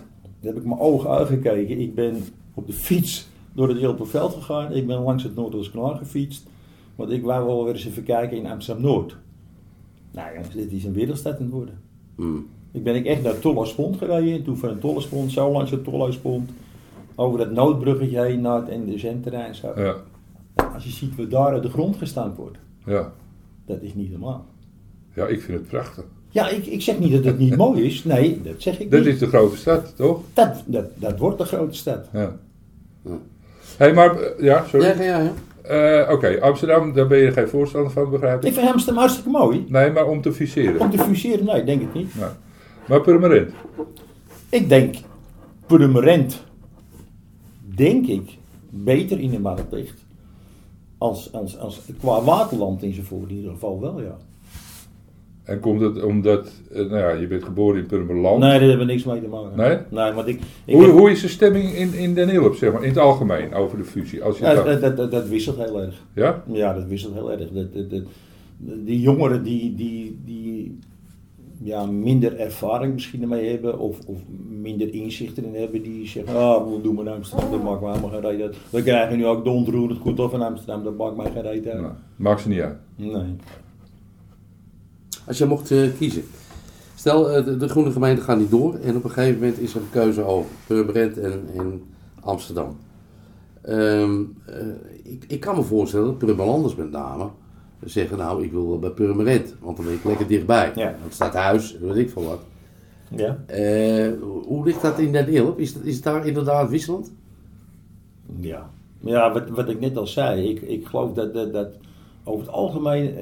daar 0.46 0.54
heb 0.54 0.64
ik 0.64 0.68
mijn 0.70 0.80
ogen 0.82 1.10
uitgekeken. 1.10 1.80
Ik 1.80 1.96
ben 1.96 2.24
op 2.54 2.68
de 2.68 2.74
fiets 2.74 3.28
door 3.54 3.70
het 3.70 3.78
Ilperveld 3.78 4.34
gegaan. 4.34 4.72
Ik 4.74 4.88
ben 4.88 5.00
langs 5.00 5.24
het 5.24 5.36
Noordelijks 5.36 5.72
kanaal 5.72 5.96
gefietst. 5.96 6.48
Want 6.96 7.12
ik 7.12 7.24
wou 7.24 7.46
wel 7.46 7.64
weer 7.64 7.74
eens 7.74 7.86
even 7.86 8.04
kijken 8.04 8.38
in 8.38 8.46
Amsterdam-Noord. 8.48 9.18
Nou 10.12 10.34
jongens, 10.34 10.54
dit 10.56 10.72
is 10.72 10.84
een 10.84 10.94
wereldstad 10.94 11.36
aan 11.36 11.42
het 11.42 11.52
worden. 11.52 11.80
Mm. 12.16 12.48
Ik 12.72 12.84
ben 12.84 12.96
ik 12.96 13.06
echt 13.06 13.24
naar 13.24 13.40
Tollerspont 13.40 13.98
gereden. 13.98 14.34
En 14.34 14.44
toen 14.44 14.58
van 14.58 14.70
een 14.70 14.80
Tollerspont, 14.80 15.32
zo 15.32 15.52
langs 15.52 15.72
het 15.72 15.84
Tollerspont. 15.84 16.50
Over 17.16 17.38
dat 17.40 17.52
noodbruggetje 17.52 18.22
heen 18.22 18.42
naar 18.42 18.66
het 18.66 18.86
NDSM-terrein. 18.86 19.56
Zo. 19.56 19.72
ja. 19.76 19.96
Als 20.74 20.84
je 20.84 20.90
ziet 20.90 21.16
wat 21.16 21.32
daar 21.32 21.54
uit 21.54 21.64
de 21.64 21.70
grond 21.70 21.96
gestampt 21.96 22.38
wordt, 22.38 22.58
Ja. 22.86 23.12
dat 23.66 23.82
is 23.82 23.94
niet 23.94 24.12
normaal. 24.12 24.46
ja, 25.16 25.28
ik 25.28 25.42
vind 25.42 25.58
het 25.60 25.68
prachtig. 25.68 26.06
Ja, 26.36 26.50
ik, 26.50 26.66
ik 26.66 26.82
zeg 26.82 27.00
niet 27.00 27.12
dat 27.12 27.24
het 27.24 27.38
niet 27.40 27.56
mooi 27.58 27.84
is. 27.84 28.04
Nee, 28.04 28.42
dat 28.42 28.54
zeg 28.58 28.80
ik 28.80 28.92
Dat 28.92 29.00
niet. 29.00 29.14
is 29.14 29.20
de 29.20 29.28
grote 29.28 29.58
stad, 29.58 29.94
toch? 29.96 30.20
Dat, 30.34 30.64
dat, 30.66 30.86
dat 30.96 31.20
wordt 31.20 31.38
de 31.38 31.46
grote 31.46 31.76
stad. 31.76 32.08
Ja. 32.14 32.36
Ja. 33.02 33.18
Hé, 33.78 33.94
maar, 33.94 34.18
eh, 34.22 34.44
ja, 34.44 34.66
sorry. 34.70 34.86
Ja, 34.86 35.02
ja, 35.02 35.20
ja. 35.20 35.34
Eh, 36.06 36.12
Oké, 36.14 36.42
Amsterdam, 36.42 36.94
daar 36.94 37.08
ben 37.08 37.18
je 37.18 37.32
geen 37.32 37.48
voorstander 37.48 37.92
van, 37.92 38.10
begrijp 38.10 38.42
Ik 38.42 38.48
ik? 38.48 38.54
vind 38.54 38.68
Amsterdam 38.72 39.00
hartstikke 39.02 39.30
mooi. 39.30 39.66
Nee, 39.68 39.92
maar 39.92 40.08
om 40.08 40.22
te 40.22 40.32
viseren. 40.34 40.80
Om 40.82 40.90
te 40.92 40.98
fuseren, 40.98 41.46
nee, 41.46 41.56
ik 41.60 41.66
denk 41.66 41.82
het 41.82 41.94
niet. 41.94 42.16
Nou. 42.20 42.32
Maar 42.88 43.02
Purmerend. 43.02 43.52
Ik 44.50 44.70
denk, 44.70 44.96
Purmerend, 45.66 46.44
denk 47.76 48.08
ik, 48.08 48.38
beter 48.70 49.20
in 49.20 49.30
de 49.30 49.40
markt 49.40 49.72
ligt. 49.72 50.00
Als, 50.98 51.34
als, 51.34 51.60
als, 51.60 51.82
qua 52.00 52.22
waterland 52.24 52.84
in 52.84 52.94
zijn 52.94 53.06
voor 53.06 53.22
in 53.28 53.36
ieder 53.36 53.52
geval 53.52 53.80
wel, 53.82 54.02
ja. 54.02 54.18
En 55.46 55.60
komt 55.60 55.82
het 55.82 56.04
omdat, 56.04 56.52
eh, 56.72 56.78
nou 56.78 56.98
ja, 56.98 57.10
je 57.12 57.28
bent 57.28 57.44
geboren 57.44 57.80
in 57.80 57.86
Purmerland. 57.86 58.40
Nee, 58.40 58.50
daar 58.60 58.60
hebben 58.70 58.86
we 58.86 58.92
niks 58.94 59.04
mee 59.04 59.22
te 59.22 59.28
maken. 59.28 59.58
Nee? 59.58 59.78
Nee, 60.04 60.12
want 60.14 60.28
ik... 60.28 60.40
ik 60.66 60.74
Hoe, 60.76 60.84
heb- 60.84 60.92
hoe 60.92 61.12
is 61.12 61.22
de 61.22 61.28
stemming 61.28 61.70
in, 61.74 61.94
in 61.94 62.14
Den 62.14 62.30
Hilp, 62.30 62.56
zeg 62.56 62.72
maar, 62.74 62.82
in 62.84 62.90
het 62.90 62.98
algemeen, 62.98 63.54
over 63.54 63.78
de 63.78 63.84
fusie? 63.84 64.24
Als 64.24 64.38
je 64.38 64.44
Ja, 64.44 64.54
dat, 64.54 64.66
dat, 64.66 64.82
dat, 64.82 64.98
dat, 64.98 65.12
dat 65.12 65.28
wisselt 65.28 65.58
heel 65.58 65.82
erg. 65.82 66.04
ja? 66.14 66.44
Ja, 66.52 66.74
dat 66.74 66.86
wisselt 66.86 67.14
heel 67.14 67.32
erg. 67.32 67.50
Dat, 67.52 67.74
dat, 67.74 67.90
dat- 67.90 68.04
die 68.86 69.00
jongeren 69.02 69.44
die, 69.44 69.76
die, 69.76 70.20
die 70.26 70.80
ja, 71.64 71.86
minder 71.86 72.40
ervaring 72.40 72.94
misschien 72.94 73.22
ermee 73.22 73.50
hebben 73.52 73.80
of, 73.80 74.00
of 74.08 74.18
minder 74.62 74.94
inzichten 74.94 75.46
in 75.46 75.62
hebben, 75.62 75.82
die 75.84 76.08
zeggen, 76.08 76.36
ah, 76.36 76.68
we 76.74 76.82
doen 76.82 76.96
maar 76.96 77.10
Amsterdam, 77.10 77.52
dat 77.52 77.64
maakt 77.64 77.82
mij 77.82 77.90
helemaal 77.92 78.10
geen 78.22 78.30
reet 78.30 78.42
uit. 78.42 78.56
We 78.70 78.84
krijgen 78.84 79.18
nu 79.18 79.26
ook 79.26 79.44
de 79.44 79.50
ontroerend 79.50 80.00
goed 80.00 80.20
af 80.20 80.34
in 80.34 80.42
Amsterdam, 80.42 80.84
dat 80.84 80.98
maakt 80.98 81.16
mij 81.16 81.32
geen 81.32 81.42
reet 81.42 81.68
uit. 81.68 81.82
Nou, 81.82 81.94
maakt 82.16 82.42
ze 82.42 82.50
niet 82.50 82.60
uit. 82.60 82.78
Nee. 82.96 83.36
Als 85.28 85.38
je 85.38 85.46
mocht 85.46 85.72
eh, 85.72 85.90
kiezen. 85.98 86.24
Stel, 86.96 87.32
eh, 87.32 87.46
de, 87.46 87.58
de 87.58 87.70
groene 87.70 87.92
gemeente 87.92 88.22
gaat 88.22 88.38
niet 88.38 88.50
door 88.50 88.76
en 88.76 88.96
op 88.96 89.04
een 89.04 89.10
gegeven 89.10 89.40
moment 89.40 89.60
is 89.60 89.74
er 89.74 89.82
een 89.82 89.90
keuze 89.90 90.24
over 90.24 90.50
Purmerend 90.68 91.18
en, 91.18 91.46
en 91.58 91.84
Amsterdam. 92.22 92.78
Ehm, 93.62 94.22
eh, 94.46 94.56
ik, 95.04 95.24
ik 95.28 95.40
kan 95.40 95.56
me 95.56 95.64
voorstellen 95.64 96.06
dat 96.06 96.18
Purmerlanders 96.18 96.76
met 96.76 96.92
name 96.92 97.30
zeggen, 97.84 98.18
nou 98.18 98.44
ik 98.44 98.52
wil 98.52 98.68
wel 98.68 98.80
bij 98.80 98.90
Purmerend, 98.90 99.56
want 99.60 99.78
dan 99.78 99.86
ben 99.86 99.96
ik 99.96 100.04
lekker 100.04 100.28
dichtbij. 100.28 100.72
Ja. 100.76 100.92
Want 100.92 101.04
het 101.04 101.14
staat 101.14 101.34
huis, 101.34 101.78
weet 101.80 101.96
ik 101.96 102.10
veel 102.10 102.24
wat. 102.24 102.40
Ja? 103.10 103.38
Hoe 104.46 104.66
ligt 104.66 104.82
dat 104.82 105.00
in 105.00 105.12
Den 105.12 105.26
Hilp? 105.26 105.60
Is, 105.60 105.76
is 105.84 105.96
het 105.96 106.04
daar 106.04 106.28
inderdaad 106.28 106.70
wisselend? 106.70 107.12
Ja. 108.40 108.70
Ja, 109.00 109.34
wat, 109.34 109.50
wat 109.50 109.70
ik 109.70 109.80
net 109.80 109.98
al 109.98 110.08
zei, 110.08 110.50
ik, 110.50 110.62
ik 110.62 110.86
geloof 110.86 111.14
dat, 111.14 111.34
dat, 111.34 111.54
dat 111.54 111.68
over 112.24 112.46
het 112.46 112.54
algemeen 112.54 113.14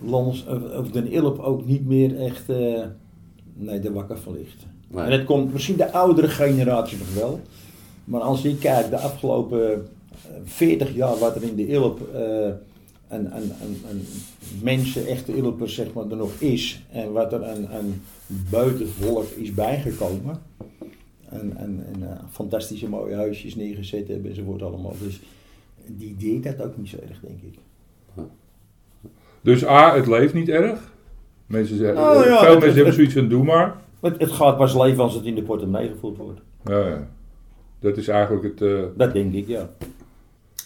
Lands, 0.00 0.46
of, 0.76 0.90
Den 0.90 1.10
Ilp 1.10 1.38
ook 1.38 1.66
niet 1.66 1.86
meer 1.86 2.16
echt 2.20 2.48
eh, 2.48 2.84
nee, 3.54 3.80
er 3.80 3.92
wakker 3.92 4.18
van 4.18 4.32
ligt. 4.32 4.66
Nee. 4.88 5.04
En 5.04 5.12
het 5.12 5.24
komt 5.24 5.52
misschien 5.52 5.76
de 5.76 5.92
oudere 5.92 6.28
generatie 6.28 6.98
nog 6.98 7.14
wel. 7.14 7.40
Maar 8.04 8.20
als 8.20 8.44
ik 8.44 8.60
kijk 8.60 8.90
de 8.90 8.98
afgelopen 8.98 9.72
eh, 9.72 10.30
40 10.44 10.94
jaar 10.94 11.18
wat 11.18 11.36
er 11.36 11.42
in 11.42 11.54
de 11.54 11.66
Ilp 11.66 12.14
eh 12.14 12.50
een, 13.08 13.36
een, 13.36 13.52
een 13.90 14.06
mensen, 14.62 15.06
echte 15.06 15.36
Ilpers 15.36 15.74
zeg 15.74 15.92
maar, 15.92 16.10
er 16.10 16.16
nog 16.16 16.40
is. 16.40 16.82
En 16.90 17.12
wat 17.12 17.32
er 17.32 17.42
een, 17.42 17.74
een 17.74 18.02
buitenvolk 18.50 19.30
is 19.30 19.54
bijgekomen. 19.54 20.40
En, 21.28 21.56
en, 21.56 21.86
en 21.92 22.10
eh, 22.10 22.24
fantastische 22.30 22.88
mooie 22.88 23.14
huisjes 23.14 23.54
neergezet 23.54 24.08
hebben 24.08 24.30
enzovoort 24.30 24.62
allemaal. 24.62 24.94
Dus 25.02 25.20
die 25.86 26.16
deed 26.16 26.42
dat 26.42 26.66
ook 26.66 26.76
niet 26.76 26.88
zo 26.88 26.96
erg, 27.08 27.20
denk 27.20 27.42
ik. 27.42 27.58
Dus 29.40 29.64
A, 29.66 29.94
het 29.94 30.06
leeft 30.06 30.34
niet 30.34 30.48
erg. 30.48 30.92
Mensen 31.46 31.76
zeggen, 31.76 31.96
Nou 31.96 32.16
ja, 32.16 32.22
veel 32.22 32.32
het- 32.38 32.48
mensen 32.48 32.66
het- 32.66 32.74
hebben 32.76 32.94
zoiets 32.94 33.14
van, 33.14 33.28
doe 33.28 33.44
maar. 33.44 33.76
Het, 34.00 34.18
het 34.20 34.30
gaat 34.32 34.56
pas 34.56 34.74
leven 34.74 35.02
als 35.02 35.14
het 35.14 35.24
in 35.24 35.34
de 35.34 35.42
portemonnee 35.42 35.88
gevoeld 35.88 36.16
wordt. 36.16 36.40
Ja, 36.64 36.86
ja. 36.88 37.08
Dat 37.80 37.96
is 37.96 38.08
eigenlijk 38.08 38.44
het... 38.44 38.62
eh, 38.62 38.82
Dat 38.96 39.12
denk 39.12 39.32
ik, 39.34 39.46
ja. 39.48 39.70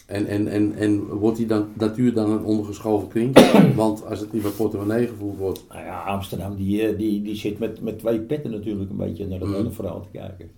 En, 0.05 0.25
en, 0.25 0.47
en, 0.47 0.73
en 0.75 1.05
wordt 1.07 1.37
die 1.37 1.45
dan, 1.45 1.65
natuur 1.73 2.13
dan 2.13 2.31
een 2.31 2.43
ondergeschoven 2.43 3.07
kring? 3.07 3.35
Want 3.75 4.05
als 4.05 4.19
het 4.19 4.33
niet 4.33 4.41
bij 4.41 4.51
portemonnee 4.51 5.07
gevoeld 5.07 5.37
wordt, 5.37 5.65
Nou 5.69 5.83
ja, 5.85 6.01
Amsterdam 6.03 6.55
die, 6.55 6.81
eh, 6.87 6.97
die, 6.97 7.21
die 7.21 7.35
zit 7.35 7.59
met, 7.59 7.81
met 7.81 7.99
twee 7.99 8.19
petten 8.19 8.51
natuurlijk 8.51 8.89
een 8.89 8.97
beetje 8.97 9.27
naar 9.27 9.39
dat 9.39 9.47
Mhm. 9.47 9.57
hele 9.57 9.71
verhaal 9.71 10.01
te 10.01 10.17
kijken. 10.17 10.49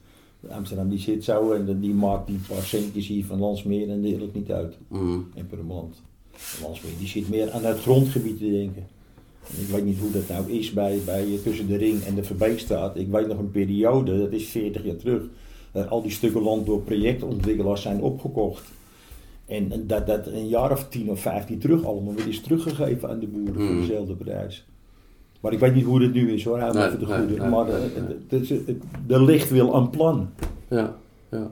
Amsterdam 0.49 0.89
die 0.89 0.99
zit 0.99 1.23
zo 1.23 1.51
en 1.51 1.79
die 1.79 1.93
maakt 1.93 2.27
die 2.27 2.39
paar 2.49 2.61
centjes 2.61 3.07
hier 3.07 3.25
van 3.25 3.39
Landsmeer 3.39 3.89
en 3.89 4.01
deelt 4.01 4.21
het 4.21 4.33
niet 4.33 4.51
uit. 4.51 4.77
mm, 4.87 5.27
Landsmeer 6.61 6.91
die 6.99 7.07
zit 7.07 7.29
meer 7.29 7.51
aan 7.51 7.65
het 7.65 7.79
grondgebied 7.79 8.37
te 8.37 8.51
denken. 8.51 8.83
En 9.55 9.61
ik 9.61 9.67
weet 9.67 9.85
niet 9.85 9.99
hoe 9.99 10.11
dat 10.11 10.27
nou 10.29 10.51
is 10.51 10.71
bij, 10.73 10.99
bij, 11.05 11.23
eh, 11.23 11.39
tussen 11.43 11.67
de 11.67 11.77
Ring 11.77 12.03
en 12.03 12.15
de 12.15 12.23
Verbeekstraat. 12.23 12.97
Ik 12.97 13.07
weet 13.07 13.27
nog 13.27 13.37
een 13.37 13.51
periode, 13.51 14.17
dat 14.19 14.31
is 14.31 14.45
40 14.47 14.83
jaar 14.85 14.95
terug, 14.95 15.21
dat 15.71 15.89
al 15.89 16.01
die 16.01 16.11
stukken 16.11 16.41
land 16.41 16.65
door 16.65 16.81
projectontwikkelaars 16.81 17.81
zijn 17.81 18.01
opgekocht. 18.01 18.63
En 19.45 19.71
en 19.71 19.87
dat 19.87 20.07
dat 20.07 20.27
een 20.27 20.47
jaar 20.47 20.71
of 20.71 20.87
10 20.89 21.09
of 21.09 21.19
15 21.19 21.59
terug 21.59 21.83
allemaal 21.85 22.13
weer 22.13 22.27
is 22.27 22.41
teruggegeven 22.41 23.09
aan 23.09 23.19
de 23.19 23.27
boeren 23.27 23.53
voor 23.55 23.63
Mm. 23.73 23.79
dezelfde 23.79 24.13
prijs. 24.15 24.65
Maar 25.41 25.53
ik 25.53 25.59
weet 25.59 25.75
niet 25.75 25.85
hoe 25.85 26.01
het 26.01 26.13
nu 26.13 26.31
is 26.31 26.43
hoor, 26.43 26.57
me 26.57 26.73
Nee, 26.73 26.85
even 26.85 26.99
de 26.99 27.05
goede. 27.05 27.37
nee, 27.39 27.49
maar 27.49 27.65
nee, 27.65 28.41
eh, 28.41 29.15
er 29.15 29.23
ligt 29.23 29.49
wel 29.49 29.75
een 29.75 29.89
plan. 29.89 30.29
ja, 30.69 30.95
ja. 31.31 31.51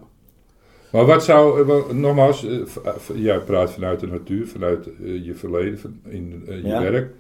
Maar 0.93 1.05
wat 1.05 1.23
zou, 1.23 1.69
eh, 1.69 1.89
nogmaals, 1.95 2.45
eh, 2.45 2.59
eh, 2.59 2.93
jij 3.13 3.39
praat 3.39 3.71
vanuit 3.71 3.99
de 3.99 4.07
natuur, 4.07 4.47
vanuit 4.47 4.89
je 4.99 5.33
verleden, 5.35 5.79
van, 5.79 5.99
in 6.03 6.43
je 6.45 6.67
Ja. 6.67 6.81
werk. 6.81 7.13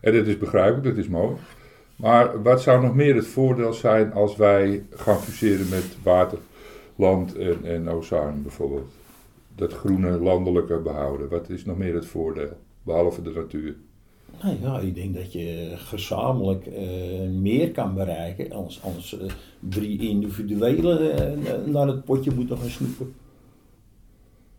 En 0.00 0.14
dat 0.14 0.26
is 0.26 0.38
begrijpelijk, 0.38 0.84
dat 0.84 0.96
is 0.96 1.08
mooi. 1.08 1.36
Maar 1.96 2.42
wat 2.42 2.62
zou 2.62 2.82
nog 2.82 2.94
meer 2.94 3.14
het 3.14 3.26
voordeel 3.26 3.72
zijn 3.72 4.12
als 4.12 4.36
wij 4.36 4.84
gaan 4.90 5.18
fuseren 5.20 5.68
met 5.68 5.96
water, 6.02 6.38
land 6.96 7.36
en, 7.36 7.58
en 7.64 7.88
oceaan 7.88 8.42
bijvoorbeeld? 8.42 8.92
Dat 9.54 9.72
groene 9.72 10.10
landelijke 10.18 10.78
behouden. 10.78 11.28
Wat 11.28 11.48
is 11.48 11.64
nog 11.64 11.76
meer 11.78 11.94
het 11.94 12.06
voordeel, 12.06 12.56
behalve 12.82 13.22
de 13.22 13.30
natuur? 13.30 13.74
Nou 14.42 14.56
ja, 14.62 14.78
ik 14.78 14.94
denk 14.94 15.14
dat 15.14 15.32
je 15.32 15.72
gezamenlijk 15.76 16.66
eh, 16.66 17.28
meer 17.40 17.70
kan 17.70 17.94
bereiken 17.94 18.52
als, 18.52 18.80
als 18.82 19.18
eh, 19.18 19.26
drie 19.58 20.08
individuele 20.08 20.98
eh, 20.98 21.72
naar 21.72 21.86
het 21.86 22.04
potje 22.04 22.30
moeten 22.34 22.58
gaan 22.58 22.70
snoepen. 22.70 23.14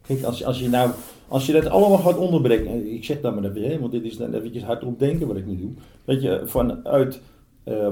Kijk, 0.01 0.23
als, 0.23 0.43
als, 0.43 0.59
je 0.59 0.69
nou, 0.69 0.91
als 1.27 1.45
je 1.45 1.51
dat 1.51 1.67
allemaal 1.67 1.97
gaat 1.97 2.17
onderbreken, 2.17 2.93
ik 2.93 3.03
zeg 3.03 3.21
dat 3.21 3.35
maar 3.35 3.51
even, 3.51 3.79
want 3.79 3.91
dit 3.91 4.03
is 4.03 4.17
dan 4.17 4.33
eventjes 4.33 4.63
hardop 4.63 4.99
denken 4.99 5.27
wat 5.27 5.37
ik 5.37 5.45
nu 5.45 5.57
doe. 5.57 5.71
Dat 6.05 6.21
je 6.21 6.41
vanuit 6.45 7.21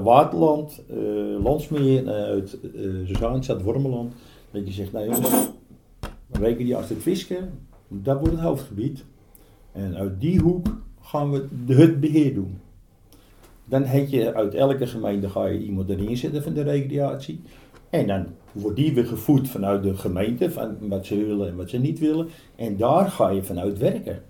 Waterland, 0.02 0.82
Landsmeer, 1.42 2.08
uit 2.08 2.58
uh, 2.74 3.16
Zaanstad, 3.16 3.62
Wormeland, 3.62 4.12
dat 4.50 4.66
je 4.66 4.72
zegt, 4.72 4.92
nou 4.92 5.04
jongens, 5.04 5.48
we 6.26 6.38
weken 6.38 6.64
die 6.64 6.76
als 6.76 6.88
het 6.88 7.02
visken, 7.02 7.50
dat 7.88 8.18
wordt 8.18 8.34
het 8.34 8.44
hoofdgebied. 8.44 9.04
En 9.72 9.96
uit 9.96 10.20
die 10.20 10.40
hoek 10.40 10.66
gaan 11.08 11.30
we 11.30 11.48
het 11.66 12.00
beheer 12.00 12.34
doen. 12.34 12.60
Dan 13.64 13.84
heb 13.84 14.08
je 14.08 14.34
uit 14.34 14.54
elke 14.54 14.86
gemeente 14.86 15.28
ga 15.28 15.46
je 15.46 15.58
iemand 15.58 15.88
erin 15.88 16.16
zetten 16.16 16.42
van 16.42 16.52
de 16.52 16.62
recreatie. 16.62 17.40
En 17.90 18.06
dan 18.06 18.26
wordt 18.52 18.76
die 18.76 18.94
weer 18.94 19.06
gevoed 19.06 19.48
vanuit 19.48 19.82
de 19.82 19.96
gemeente, 19.96 20.50
van 20.50 20.76
wat 20.80 21.06
ze 21.06 21.24
willen 21.24 21.48
en 21.48 21.56
wat 21.56 21.70
ze 21.70 21.78
niet 21.78 21.98
willen. 21.98 22.28
En 22.56 22.76
daar 22.76 23.10
ga 23.10 23.28
je 23.28 23.42
vanuit 23.42 23.78
werken. 23.78 24.22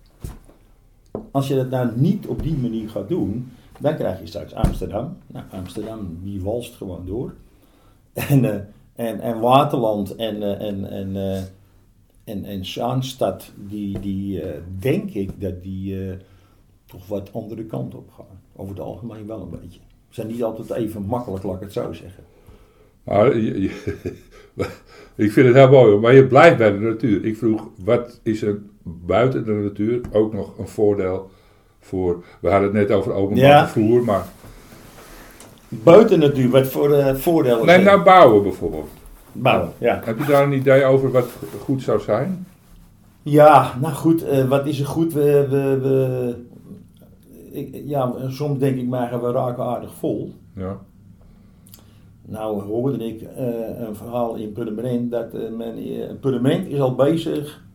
Als 1.31 1.49
je 1.49 1.55
dat 1.55 1.71
nou 1.71 1.91
niet 1.95 2.27
op 2.27 2.43
die 2.43 2.57
manier 2.57 2.89
gaat 2.89 3.09
doen, 3.09 3.51
dan 3.81 3.97
krijg 3.97 4.21
je 4.21 4.27
straks 4.27 4.55
Amsterdam. 4.55 5.17
Nou, 5.27 5.45
Amsterdam 5.51 6.19
die 6.23 6.41
walst 6.41 6.75
gewoon 6.75 7.07
door. 7.07 7.35
En, 8.29 8.45
eh, 8.45 8.61
en, 8.95 9.21
en 9.21 9.41
Waterland 9.41 10.17
en, 10.17 10.43
eh, 10.43 10.69
en, 10.69 10.91
en, 10.91 11.17
eh, 11.17 11.43
en, 12.25 12.45
en 12.45 12.65
Zaanstad, 12.65 13.53
die, 13.69 13.99
die 13.99 14.43
denk 14.79 15.11
ik 15.11 15.41
dat 15.41 15.63
die 15.63 16.17
toch 16.91 17.07
wat 17.07 17.29
andere 17.33 17.65
kant 17.65 17.95
op 17.95 18.11
gaan. 18.17 18.39
Over 18.57 18.75
het 18.75 18.85
algemeen 18.85 19.27
wel 19.27 19.41
een 19.41 19.61
beetje. 19.61 19.81
Ze 20.09 20.15
zijn 20.15 20.27
niet 20.27 20.43
altijd 20.43 20.71
even 20.71 21.03
makkelijk, 21.03 21.45
laat 21.45 21.55
ik 21.55 21.61
het 21.61 21.73
zo 21.73 21.93
zeggen. 21.93 22.25
Maar 23.05 23.37
je- 23.39 23.61
je- 23.63 24.15
ik 25.25 25.33
vind 25.33 25.47
het 25.47 25.57
heel 25.57 25.71
mooi, 25.71 25.97
maar 25.97 26.15
je 26.15 26.27
blijft 26.27 26.57
bij 26.59 26.73
de 26.73 26.79
natuur. 26.79 27.25
Ik 27.25 27.37
vroeg, 27.37 27.69
wat 27.85 28.21
is 28.23 28.43
er 28.43 28.59
buiten 28.83 29.45
de 29.45 29.53
natuur 29.53 30.01
ook 30.13 30.33
nog 30.33 30.59
een 30.59 30.69
voordeel 30.69 31.31
voor... 31.81 32.25
We 32.41 32.49
hadden 32.51 32.69
het 32.69 32.89
net 32.89 32.91
over 32.99 33.13
openbaar 33.13 33.45
Ja. 33.47 33.69
vervoer, 33.69 34.05
maar... 34.05 34.27
Buiten 35.69 36.19
natuurlijk, 36.19 36.53
wat 36.55 36.67
voor 36.67 36.93
eh, 36.93 37.15
voordelen 37.15 37.67
Nee, 37.67 37.79
nou 37.83 38.03
bouwen 38.03 38.43
bijvoorbeeld. 38.43 38.89
Bouwen, 39.33 39.73
ja. 39.79 40.01
Heb 40.05 40.19
je 40.19 40.25
daar 40.25 40.43
een 40.45 40.53
idee 40.53 40.85
over 40.85 41.11
wat 41.11 41.27
goed 41.61 41.83
zou 41.83 42.01
zijn? 42.01 42.47
Ja, 43.23 43.75
nou 43.81 43.95
goed, 43.95 44.25
eh, 44.25 44.49
wat 44.49 44.67
is 44.67 44.81
er 44.81 44.87
goed? 44.87 45.13
We, 45.13 45.47
we, 45.51 45.79
we, 45.83 46.35
ik, 47.51 47.83
ja, 47.85 48.29
soms 48.29 48.59
denk 48.59 48.77
ik 48.77 48.89
maar, 48.89 49.23
we 49.23 49.31
raken 49.31 49.65
aardig 49.65 49.95
vol. 49.95 50.33
Ja. 50.55 50.79
Nou 52.29 52.63
hoorde 52.63 53.07
ik 53.07 53.23
eh, 53.23 53.81
een 53.81 53.97
verhaal 53.97 54.35
in 54.35 54.53
Purmerend 54.53 55.11
dat 55.11 55.35
eh, 55.35 55.51
men, 55.57 55.77
eh, 55.77 56.15
Purmerend 56.21 56.67
is 56.67 56.81
al 56.81 56.95
bezig 56.95 57.67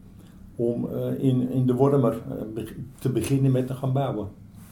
om 0.56 0.88
in, 1.18 1.50
in 1.50 1.65
de 1.65 1.74
Wormer 1.74 2.22
te 3.00 3.10
beginnen 3.10 3.51
met 3.51 3.68
te 3.68 3.74
gaan 3.74 3.94
bouwen. 3.94 4.27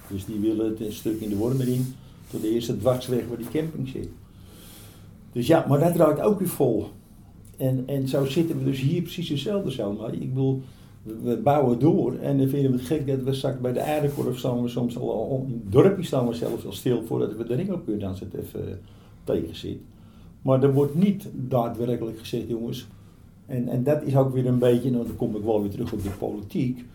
Dus 0.07 0.25
die 0.25 0.39
willen 0.39 0.69
het 0.69 0.79
een 0.79 0.93
stuk 0.93 1.21
in 1.21 1.29
de 1.29 1.35
Wormer 1.35 1.67
in, 1.67 1.93
tot 2.29 2.41
de 2.41 2.49
eerste 2.49 2.77
dwarsweg 2.77 3.27
waar 3.27 3.37
die 3.37 3.49
camping 3.51 3.87
zit. 3.87 4.09
Dus 5.31 5.47
ja, 5.47 5.65
maar 5.67 5.79
dat 5.79 5.93
draait 5.93 6.21
ook 6.21 6.39
weer 6.39 6.47
vol. 6.47 6.87
En, 7.57 7.83
en 7.85 8.07
zo 8.07 8.25
zitten 8.25 8.57
we 8.57 8.63
dus 8.63 8.79
hier 8.79 9.01
precies 9.01 9.29
hetzelfde 9.29 9.71
zo. 9.71 9.93
Maar 9.93 10.13
ik 10.13 10.29
bedoel, 10.33 10.61
we, 11.03 11.19
we 11.23 11.37
bouwen 11.37 11.79
door 11.79 12.15
en 12.15 12.37
dan 12.37 12.47
vinden 12.47 12.71
we 12.71 12.77
het 12.77 12.85
gek 12.85 13.07
dat 13.07 13.23
we 13.23 13.33
straks 13.33 13.59
bij 13.59 13.73
de 13.73 13.83
aardekorf 13.83 14.37
staan 14.37 14.61
we 14.61 14.67
soms 14.67 14.97
al, 14.97 15.45
in 15.47 15.53
het 15.63 15.71
dorpje 15.71 16.03
staan 16.03 16.27
we 16.27 16.33
zelfs 16.33 16.65
al 16.65 16.71
stil 16.71 17.03
voordat 17.03 17.35
we 17.35 17.43
de 17.43 17.79
kunnen 17.85 18.07
als 18.07 18.19
het 18.19 18.33
even 18.33 18.67
eh, 18.67 18.73
tegen 19.23 19.55
zit. 19.55 19.79
Maar 20.41 20.63
er 20.63 20.73
wordt 20.73 20.95
niet 20.95 21.29
daadwerkelijk 21.33 22.19
gezegd, 22.19 22.47
jongens. 22.47 22.87
En, 23.45 23.67
en 23.67 23.83
dat 23.83 24.03
is 24.03 24.15
ook 24.15 24.33
weer 24.33 24.45
een 24.45 24.59
beetje, 24.59 24.91
nou 24.91 25.05
dan 25.05 25.15
kom 25.15 25.35
ik 25.35 25.43
wel 25.43 25.61
weer 25.61 25.71
terug 25.71 25.93
op 25.93 26.03
de 26.03 26.09
politiek. 26.09 26.85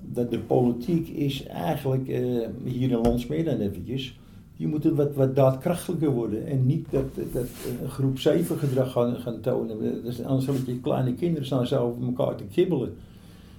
Dat 0.00 0.30
de 0.30 0.38
politiek 0.38 1.08
is 1.08 1.46
eigenlijk, 1.46 2.08
eh, 2.08 2.48
hier 2.64 2.90
in 2.90 3.00
Landsmeer 3.02 3.44
dan 3.44 3.60
eventjes, 3.60 4.18
die 4.56 4.68
moeten 4.68 4.94
wat, 4.94 5.14
wat 5.14 5.36
daadkrachtiger 5.36 6.10
worden. 6.10 6.46
En 6.46 6.66
niet 6.66 6.86
dat, 6.90 7.14
dat 7.32 7.42
eh, 7.42 7.88
groep 7.88 8.18
7 8.18 8.58
gedrag 8.58 8.92
gaan, 8.92 9.16
gaan 9.16 9.40
tonen. 9.40 10.02
Anders 10.24 10.44
zal 10.44 10.54
je 10.66 10.80
kleine 10.80 11.14
kinderen 11.14 11.46
staan 11.46 11.66
zo 11.66 11.82
over 11.82 12.02
elkaar 12.02 12.36
te 12.36 12.44
kibbelen. 12.44 12.92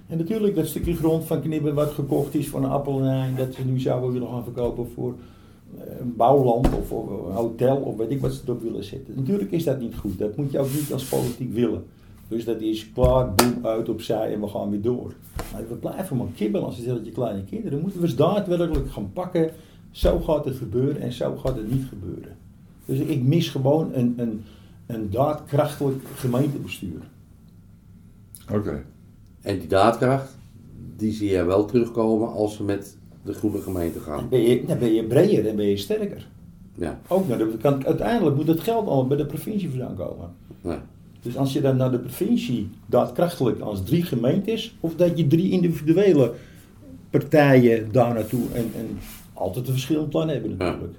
En 0.06 0.18
natuurlijk 0.18 0.54
dat 0.54 0.66
stukje 0.66 0.94
grond 0.94 1.24
van 1.24 1.40
Knibben 1.40 1.74
wat 1.74 1.90
gekocht 1.90 2.34
is 2.34 2.48
van 2.48 2.64
een 2.64 2.70
appel 2.70 3.00
en 3.00 3.06
een 3.06 3.36
dat 3.36 3.54
ze 3.54 3.64
nu 3.64 3.80
zouden 3.80 4.12
willen 4.12 4.28
gaan 4.28 4.44
verkopen 4.44 4.90
voor 4.94 5.14
eh, 5.78 6.00
een 6.00 6.16
bouwland 6.16 6.66
of 6.66 6.86
voor 6.86 7.28
een 7.28 7.34
hotel 7.34 7.76
of 7.76 7.96
weet 7.96 8.10
ik 8.10 8.20
wat 8.20 8.32
ze 8.32 8.40
erop 8.44 8.62
willen 8.62 8.84
zetten. 8.84 9.14
Natuurlijk 9.16 9.50
is 9.50 9.64
dat 9.64 9.80
niet 9.80 9.96
goed. 9.96 10.18
Dat 10.18 10.36
moet 10.36 10.50
je 10.50 10.58
ook 10.58 10.72
niet 10.72 10.92
als 10.92 11.04
politiek 11.04 11.52
willen. 11.52 11.84
Dus 12.28 12.44
dat 12.44 12.60
is 12.60 12.92
klaar, 12.92 13.34
boem, 13.34 13.66
uit, 13.66 13.88
opzij 13.88 14.32
en 14.34 14.40
we 14.40 14.48
gaan 14.48 14.70
weer 14.70 14.82
door. 14.82 15.14
Maar 15.52 15.68
we 15.68 15.74
blijven 15.74 16.16
maar 16.16 16.26
kibbelen 16.34 16.66
als 16.66 16.76
je 16.76 16.86
dat 16.86 17.04
je 17.04 17.12
kleine 17.12 17.44
kinderen. 17.44 17.80
moeten 17.80 18.00
we 18.00 18.06
eens 18.06 18.16
daadwerkelijk 18.16 18.90
gaan 18.90 19.12
pakken. 19.12 19.50
Zo 19.90 20.20
gaat 20.20 20.44
het 20.44 20.56
gebeuren 20.56 21.00
en 21.00 21.12
zo 21.12 21.36
gaat 21.36 21.56
het 21.56 21.72
niet 21.72 21.84
gebeuren. 21.84 22.36
Dus 22.84 22.98
ik 22.98 23.22
mis 23.22 23.48
gewoon 23.48 23.94
een, 23.94 24.14
een, 24.16 24.42
een 24.86 25.10
daadkrachtig 25.10 25.92
gemeentebestuur. 26.14 27.00
Oké. 28.52 28.84
En 29.42 29.58
die 29.58 29.68
daadkracht, 29.68 30.38
die 30.96 31.12
zie 31.12 31.30
je 31.30 31.44
wel 31.44 31.64
terugkomen 31.64 32.32
als 32.32 32.58
we 32.58 32.64
met 32.64 32.96
de 33.24 33.32
groene 33.32 33.60
gemeente 33.60 33.98
Dan 33.98 34.06
gaan. 34.06 34.28
ben 34.28 34.40
je, 34.42 34.64
dan 34.64 34.78
ben 34.78 34.94
je 34.94 35.04
breder 35.04 35.48
en 35.48 35.56
ben 35.56 35.66
je 35.66 35.76
sterker. 35.76 36.28
Ja, 36.74 37.00
Ook 37.08 37.28
naar 37.28 37.38
de 37.38 37.56
kant, 37.60 37.86
uiteindelijk 37.86 38.36
moet 38.36 38.46
het 38.46 38.60
geld 38.60 38.86
allemaal 38.86 39.06
bij 39.06 39.16
de 39.16 39.26
provincie 39.26 39.70
vandaan 39.70 39.94
komen. 39.94 40.30
Dus 41.22 41.36
als 41.36 41.52
je 41.52 41.60
dan 41.60 41.76
naar 41.76 41.90
de 41.90 41.98
provincie 41.98 42.70
daadkrachtelijk 42.86 43.60
als 43.60 43.84
drie 43.84 44.02
gemeentes, 44.02 44.76
of 44.80 44.94
dat 44.96 45.18
je 45.18 45.26
drie 45.26 45.50
individuele 45.50 46.32
partijen 47.10 47.92
daar 47.92 48.14
naartoe 48.14 48.42
en, 48.52 48.70
en 48.76 48.98
altijd 49.32 49.66
een 49.66 49.72
verschillend 49.72 50.08
plan 50.08 50.28
hebben 50.28 50.56
natuurlijk. 50.56 50.94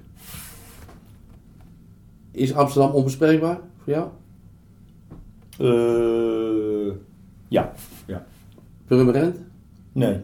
Is 2.30 2.54
Amsterdam 2.54 2.90
onbespreekbaar 2.92 3.60
voor 3.82 3.92
jou? 3.92 4.08
Eh, 5.58 6.94
ja, 7.48 7.72
Purmerend? 8.96 9.36
Nee. 9.92 10.16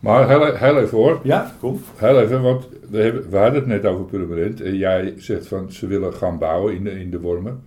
Maar 0.00 0.28
heel, 0.28 0.54
heel 0.54 0.78
even 0.78 0.98
hoor. 0.98 1.20
Ja, 1.22 1.52
kom. 1.60 1.80
Heel 1.96 2.20
even, 2.20 2.42
want 2.42 2.68
we, 2.90 2.98
hebben, 2.98 3.30
we 3.30 3.36
hadden 3.36 3.54
het 3.54 3.66
net 3.66 3.86
over 3.86 4.04
Purmerend. 4.04 4.60
En 4.60 4.76
jij 4.76 5.14
zegt 5.16 5.46
van 5.46 5.72
ze 5.72 5.86
willen 5.86 6.14
gaan 6.14 6.38
bouwen 6.38 6.74
in 6.74 6.84
de, 6.84 6.90
in 7.00 7.10
de 7.10 7.20
Wormen. 7.20 7.62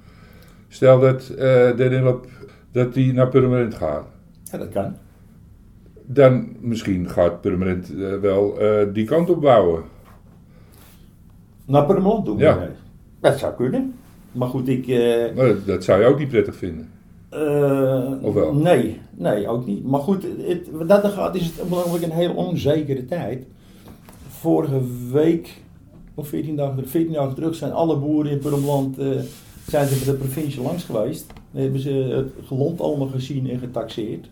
Stel 0.68 1.00
dat 1.00 1.28
eh 1.30 1.78
Danilop 1.78 2.28
dat 2.72 2.94
die 2.94 3.14
naar 3.14 3.28
Purmerend 3.30 3.74
gaat. 3.76 4.06
Ja, 4.44 4.58
dat 4.58 4.70
kan. 4.70 4.96
Dan 6.06 6.48
misschien 6.60 7.10
gaat 7.10 7.42
Purmerend 7.42 7.94
eh, 8.00 8.16
wel 8.20 8.60
eh, 8.60 8.88
die 8.94 9.06
kant 9.06 9.30
op 9.30 9.42
bouwen. 9.42 9.84
Naar 11.66 11.86
Permont 11.86 12.26
doen. 12.26 12.38
Ja. 12.38 12.70
Dat 13.20 13.40
zou 13.40 13.54
kunnen. 13.54 13.94
Maar 14.32 14.48
goed, 14.48 14.68
ik... 14.68 14.88
eh, 14.88 15.36
Maar 15.36 15.46
dat, 15.48 15.66
dat 15.66 15.84
zou 15.84 16.02
je 16.02 16.08
ook 16.08 16.20
niet 16.20 16.30
prettig 16.30 16.56
vinden. 16.56 16.90
Eh, 17.30 18.12
Of 18.22 18.34
wel? 18.34 18.54
Nee, 18.54 19.00
nee, 19.16 19.48
ook 19.48 19.66
niet. 19.66 19.84
Maar 19.84 20.00
goed, 20.00 20.26
het, 20.48 20.72
wat 20.72 20.88
dat 20.88 21.04
er 21.04 21.10
gaat 21.10 21.36
is 21.36 21.46
het 21.46 21.70
belangrijk 21.70 22.04
een 22.04 22.12
heel 22.12 22.34
onzekere 22.34 23.06
tijd. 23.06 23.46
Vorige 24.28 24.82
week, 25.12 25.62
of 26.14 26.28
14 26.28 26.56
dagen, 26.56 26.88
14 26.88 27.14
dagen 27.14 27.36
terug, 27.36 27.56
zijn 27.56 27.72
alle 27.72 27.98
boeren 27.98 28.32
in 28.32 28.40
Purmerland 28.40 28.98
eh, 28.98 29.08
zijn 29.68 29.88
ze 29.88 29.96
bij 29.96 30.14
de 30.14 30.20
provincie 30.20 30.62
langs 30.62 30.84
geweest. 30.84 31.26
Dan 31.52 31.62
hebben 31.62 31.80
ze 31.80 31.90
het 31.90 32.32
gelond 32.48 32.82
allemaal 32.82 33.08
gezien 33.08 33.50
en 33.50 33.60
getaxeerd. 33.60 34.30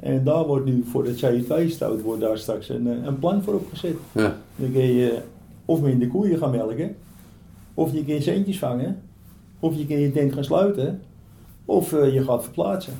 En 0.00 0.24
daar 0.24 0.46
wordt 0.46 0.66
nu 0.66 0.84
voor 0.90 1.06
het 1.06 1.24
CO2-stoot 1.24 2.02
wordt 2.02 2.20
daar 2.20 2.38
straks 2.38 2.68
een, 2.68 2.88
eh, 2.88 3.04
een 3.04 3.18
plan 3.18 3.42
voor 3.42 3.54
opgezet. 3.54 3.96
Ja. 4.12 4.36
Dan 4.56 4.72
kun 4.72 4.84
je 4.84 5.18
of 5.64 5.80
minder 5.80 6.08
koeien 6.08 6.38
gaan 6.38 6.50
melken, 6.50 6.96
of 7.74 7.92
je 7.92 8.04
kunt 8.04 8.22
centjes 8.22 8.58
vangen, 8.58 9.02
of 9.60 9.76
je 9.76 9.86
kunt 9.86 10.00
je 10.00 10.12
tent 10.12 10.32
gaan 10.32 10.44
sluiten, 10.44 11.02
of 11.64 11.92
eh, 11.92 12.14
je 12.14 12.24
gaat 12.24 12.42
verplaatsen. 12.42 12.94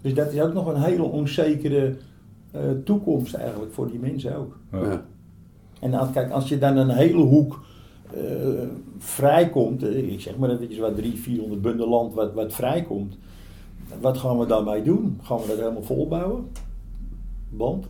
Dus 0.00 0.14
dat 0.14 0.32
is 0.32 0.40
ook 0.40 0.52
nog 0.52 0.66
een 0.66 0.82
hele 0.82 1.02
onzekere 1.02 1.96
eh, 2.50 2.60
toekomst 2.84 3.34
eigenlijk 3.34 3.72
voor 3.72 3.90
die 3.90 3.98
mensen 3.98 4.36
ook. 4.36 4.56
Ja. 4.72 5.04
En 5.80 5.94
als, 5.94 6.10
kijk, 6.10 6.30
als 6.30 6.48
je 6.48 6.58
dan 6.58 6.76
een 6.76 6.90
hele 6.90 7.22
hoek 7.22 7.64
eh, 8.10 8.22
vrijkomt, 8.98 9.82
eh, 9.82 10.12
ik 10.12 10.20
zeg 10.20 10.36
maar 10.36 10.50
eventjes 10.50 10.78
wat 10.78 10.96
300, 10.96 11.22
400 11.22 11.62
bundel 11.62 11.88
land 11.88 12.14
wat, 12.14 12.34
wat 12.34 12.52
vrijkomt, 12.52 13.16
wat 14.00 14.18
gaan 14.18 14.38
we 14.38 14.46
daarmee 14.46 14.82
doen? 14.82 15.18
Gaan 15.22 15.40
we 15.40 15.46
dat 15.46 15.58
helemaal 15.58 15.82
volbouwen? 15.82 16.48
Want 17.48 17.86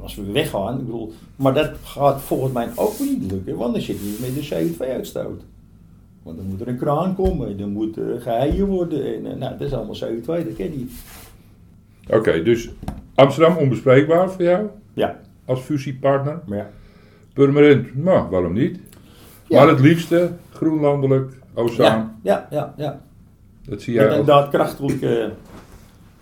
als 0.00 0.14
we 0.14 0.32
weggaan, 0.32 0.78
ik 0.78 0.84
bedoel, 0.84 1.12
maar 1.36 1.54
dat 1.54 1.70
gaat 1.82 2.20
volgens 2.20 2.52
mij 2.52 2.68
ook 2.76 2.98
niet 2.98 3.30
lukken, 3.32 3.56
want 3.56 3.72
dan 3.72 3.82
zit 3.82 3.98
je 3.98 4.18
met 4.20 4.34
de 4.34 4.74
CO2-uitstoot. 4.74 5.42
Want 6.24 6.36
dan 6.36 6.46
moet 6.46 6.60
er 6.60 6.68
een 6.68 6.76
kraan 6.76 7.14
komen, 7.14 7.58
dan 7.58 7.68
moet 7.68 7.98
uh, 7.98 8.20
geheien 8.20 8.66
worden, 8.66 9.14
en 9.14 9.26
eh, 9.26 9.36
nou, 9.36 9.58
dat 9.58 9.66
is 9.66 9.72
allemaal 9.72 9.96
CO2, 9.96 10.24
dat 10.24 10.56
ken 10.56 10.78
je. 10.78 10.86
Oké, 12.08 12.42
dus 12.42 12.70
Amsterdam 13.14 13.56
onbespreekbaar 13.56 14.30
voor 14.30 14.42
jou 14.42 14.66
Ja, 14.94 15.20
als 15.44 15.60
fusiepartner. 15.60 16.40
maar 16.46 16.58
ja. 16.58 16.70
Purmerend, 17.32 18.04
nou, 18.04 18.30
waarom 18.30 18.52
niet? 18.52 18.78
Ja. 19.48 19.58
Maar 19.58 19.68
het 19.68 19.80
liefste 19.80 20.30
groenlandelijk, 20.52 21.32
Ozaan. 21.54 22.18
Ja, 22.22 22.48
ja, 22.50 22.56
ja, 22.56 22.74
ja. 22.76 23.00
Dat 23.68 23.82
zie 23.82 23.94
Met 23.94 24.02
jij 24.02 24.12
een 24.12 24.18
als, 24.18 24.26
daadkrachtig 24.26 25.00
eh, 25.00 25.26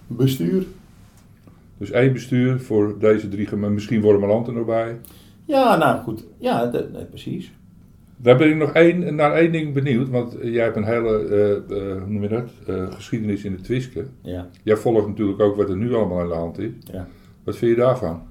bestuur. 0.07 0.65
Dus 1.79 1.91
één 1.91 2.13
bestuur 2.13 2.61
voor 2.61 2.99
deze 2.99 3.29
drie 3.29 3.47
gemeenten, 3.47 3.75
misschien 3.75 4.01
Wormerland 4.01 4.47
er 4.47 4.53
nog 4.53 4.67
bij. 4.67 4.99
Ja, 5.45 5.77
nou 5.77 6.03
goed. 6.03 6.25
Ja, 6.39 6.67
dat, 6.67 6.93
nee, 6.93 7.05
precies. 7.05 7.53
Daar 8.23 8.37
ben 8.37 8.49
ik 8.49 8.57
nog 8.57 8.73
één, 8.73 9.15
naar 9.15 9.33
één 9.33 9.53
ding 9.53 9.73
benieuwd, 9.75 10.09
want 10.09 10.37
jij 10.43 10.65
hebt 10.65 10.77
een 10.77 10.85
hele, 10.85 11.19
eh, 11.29 11.53
eh, 11.53 12.03
hoe 12.03 12.11
noem 12.11 12.23
je 12.23 12.29
dat, 12.29 12.49
Eh, 12.67 12.93
geschiedenis 12.93 13.45
in 13.45 13.53
de 13.57 13.61
Twiske. 13.61 14.05
Ja, 14.23 14.49
Jij 14.63 14.77
volgt 14.77 15.07
natuurlijk 15.07 15.41
ook 15.41 15.57
wat 15.57 15.69
er 15.69 15.77
nu 15.77 15.95
allemaal 15.95 16.21
aan 16.21 16.29
de 16.29 16.35
hand 16.35 16.59
is. 16.59 16.71
ja. 16.93 17.07
Wat 17.45 17.57
vind 17.57 17.71
je 17.71 17.77
daarvan? 17.83 18.23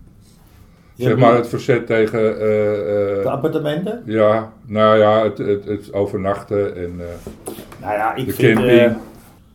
Zeg 0.95 1.17
maar 1.17 1.35
het 1.35 1.47
verzet 1.47 1.85
tegen, 1.87 2.21
De 2.21 3.23
appartementen? 3.29 4.03
ja, 4.05 4.53
nou 4.65 4.97
ja, 4.97 5.23
het, 5.23 5.37
het, 5.37 5.65
het 5.65 5.93
overnachten 5.93 6.75
en 6.75 6.95
Nou 7.81 7.93
ja, 7.93 8.15
ik 8.15 8.25
de 8.25 8.31
vind... 8.31 8.59
camping. 8.59 8.95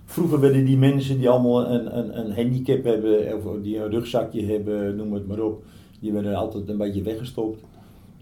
vroeger 0.04 0.40
werden 0.40 0.64
die 0.64 0.76
mensen 0.76 1.18
die 1.18 1.28
allemaal 1.28 1.70
een, 1.70 1.98
een, 1.98 2.18
een 2.18 2.34
handicap 2.34 2.84
hebben, 2.84 3.34
of 3.34 3.42
die 3.62 3.78
een 3.78 3.90
rugzakje 3.90 4.44
hebben, 4.44 4.96
noem 4.96 5.12
het 5.12 5.26
maar 5.26 5.40
op, 5.40 5.64
die 6.00 6.12
werden 6.12 6.34
altijd 6.34 6.68
een 6.68 6.76
beetje 6.78 7.02
weggestopt. 7.02 7.60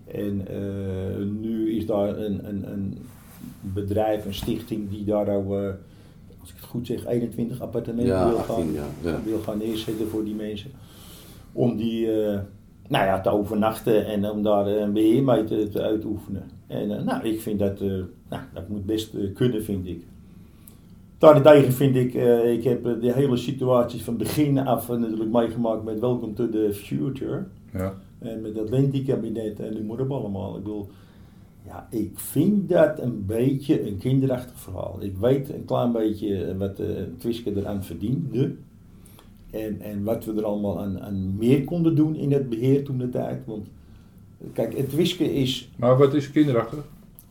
En 0.07 0.47
eh, 0.49 1.27
nu 1.41 1.77
is 1.77 1.87
daar 1.87 2.19
een, 2.19 2.49
een, 2.49 2.73
een 2.73 2.99
bedrijf, 3.61 4.25
een 4.25 4.35
stichting, 4.35 4.91
die 4.91 5.05
daar 5.05 5.27
nou, 5.27 5.65
eh, 5.65 5.73
als 6.41 6.51
ik 6.51 6.57
het 6.57 6.65
goed 6.65 6.87
zeg, 6.87 7.07
21 7.07 7.61
appartementen 7.61 8.15
Ja, 8.15 8.29
wil, 8.29 8.39
18, 8.39 8.55
gaan, 8.55 8.73
ja, 8.73 8.87
ja. 9.03 9.21
wil 9.25 9.39
gaan 9.39 9.59
neerzetten 9.59 10.09
voor 10.09 10.25
die 10.25 10.35
mensen. 10.35 10.71
Om 11.53 11.77
die 11.77 12.13
eh, 12.13 12.41
nou 12.89 13.05
ja, 13.05 13.21
te 13.21 13.31
overnachten 13.31 14.07
en 14.07 14.31
om 14.31 14.43
daar 14.43 14.67
een 14.67 14.93
beheer 14.93 15.23
mee 15.23 15.45
te, 15.45 15.69
te 15.69 15.83
uitoefenen. 15.83 16.43
En 16.67 17.05
nou, 17.05 17.29
ik 17.29 17.41
vind 17.41 17.59
dat, 17.59 17.81
nou, 17.81 18.43
dat 18.55 18.69
moet 18.69 18.87
best 18.87 19.15
kunnen, 19.35 19.65
vind 19.65 19.87
ik. 19.87 20.05
Daarentegen 21.25 21.73
vind 21.73 21.97
ik, 21.97 22.15
eh, 22.15 22.53
ik 22.53 22.65
heb 22.65 22.87
eh, 22.87 22.93
de 23.01 23.13
hele 23.13 23.37
situatie 23.37 24.03
van 24.03 24.17
begin 24.17 24.59
af 24.59 24.91
eh, 24.91 24.97
natuurlijk 24.97 25.31
meegemaakt 25.33 25.85
met 25.85 26.01
Welcome 26.01 26.33
to 26.33 26.49
the 26.49 26.71
Future. 26.73 27.45
ja. 27.73 27.95
En 28.19 28.41
met 28.43 28.55
dat 28.55 28.71
lentekabinet 28.71 29.61
en 29.61 29.73
noem 29.75 29.87
maar 29.87 30.01
op 30.01 30.11
allemaal. 30.11 30.57
Ik 30.57 30.63
bedoel, 30.63 30.89
ja, 31.67 31.87
ik 31.91 32.11
vind 32.15 32.69
dat 32.69 32.99
een 33.01 33.25
beetje 33.27 33.87
een 33.89 33.99
kinderachtig 33.99 34.59
verhaal. 34.61 34.97
Ik 35.01 35.17
weet 35.17 35.49
een 35.49 35.65
klein 35.65 35.93
beetje 35.93 36.57
wat 36.59 36.77
de 36.77 37.07
Twiske 37.19 37.57
eraan 37.57 37.85
verdiende. 37.85 38.55
En, 39.51 39.81
en 39.81 40.05
wat 40.05 40.25
we 40.25 40.33
er 40.37 40.45
allemaal 40.45 40.81
aan, 40.81 41.01
aan 41.01 41.37
meer 41.37 41.65
konden 41.65 41.97
doen 41.97 42.15
in 42.17 42.33
het 42.33 42.49
beheer 42.49 42.85
toen 42.85 42.99
de 42.99 43.09
tijd. 43.09 43.43
Want 43.47 43.67
kijk, 44.53 44.77
het 44.77 44.89
Twiske 44.91 45.35
is 45.35 45.71
Maar 45.77 45.99
wat 45.99 46.15
is 46.15 46.31
kinderachtig? 46.31 46.79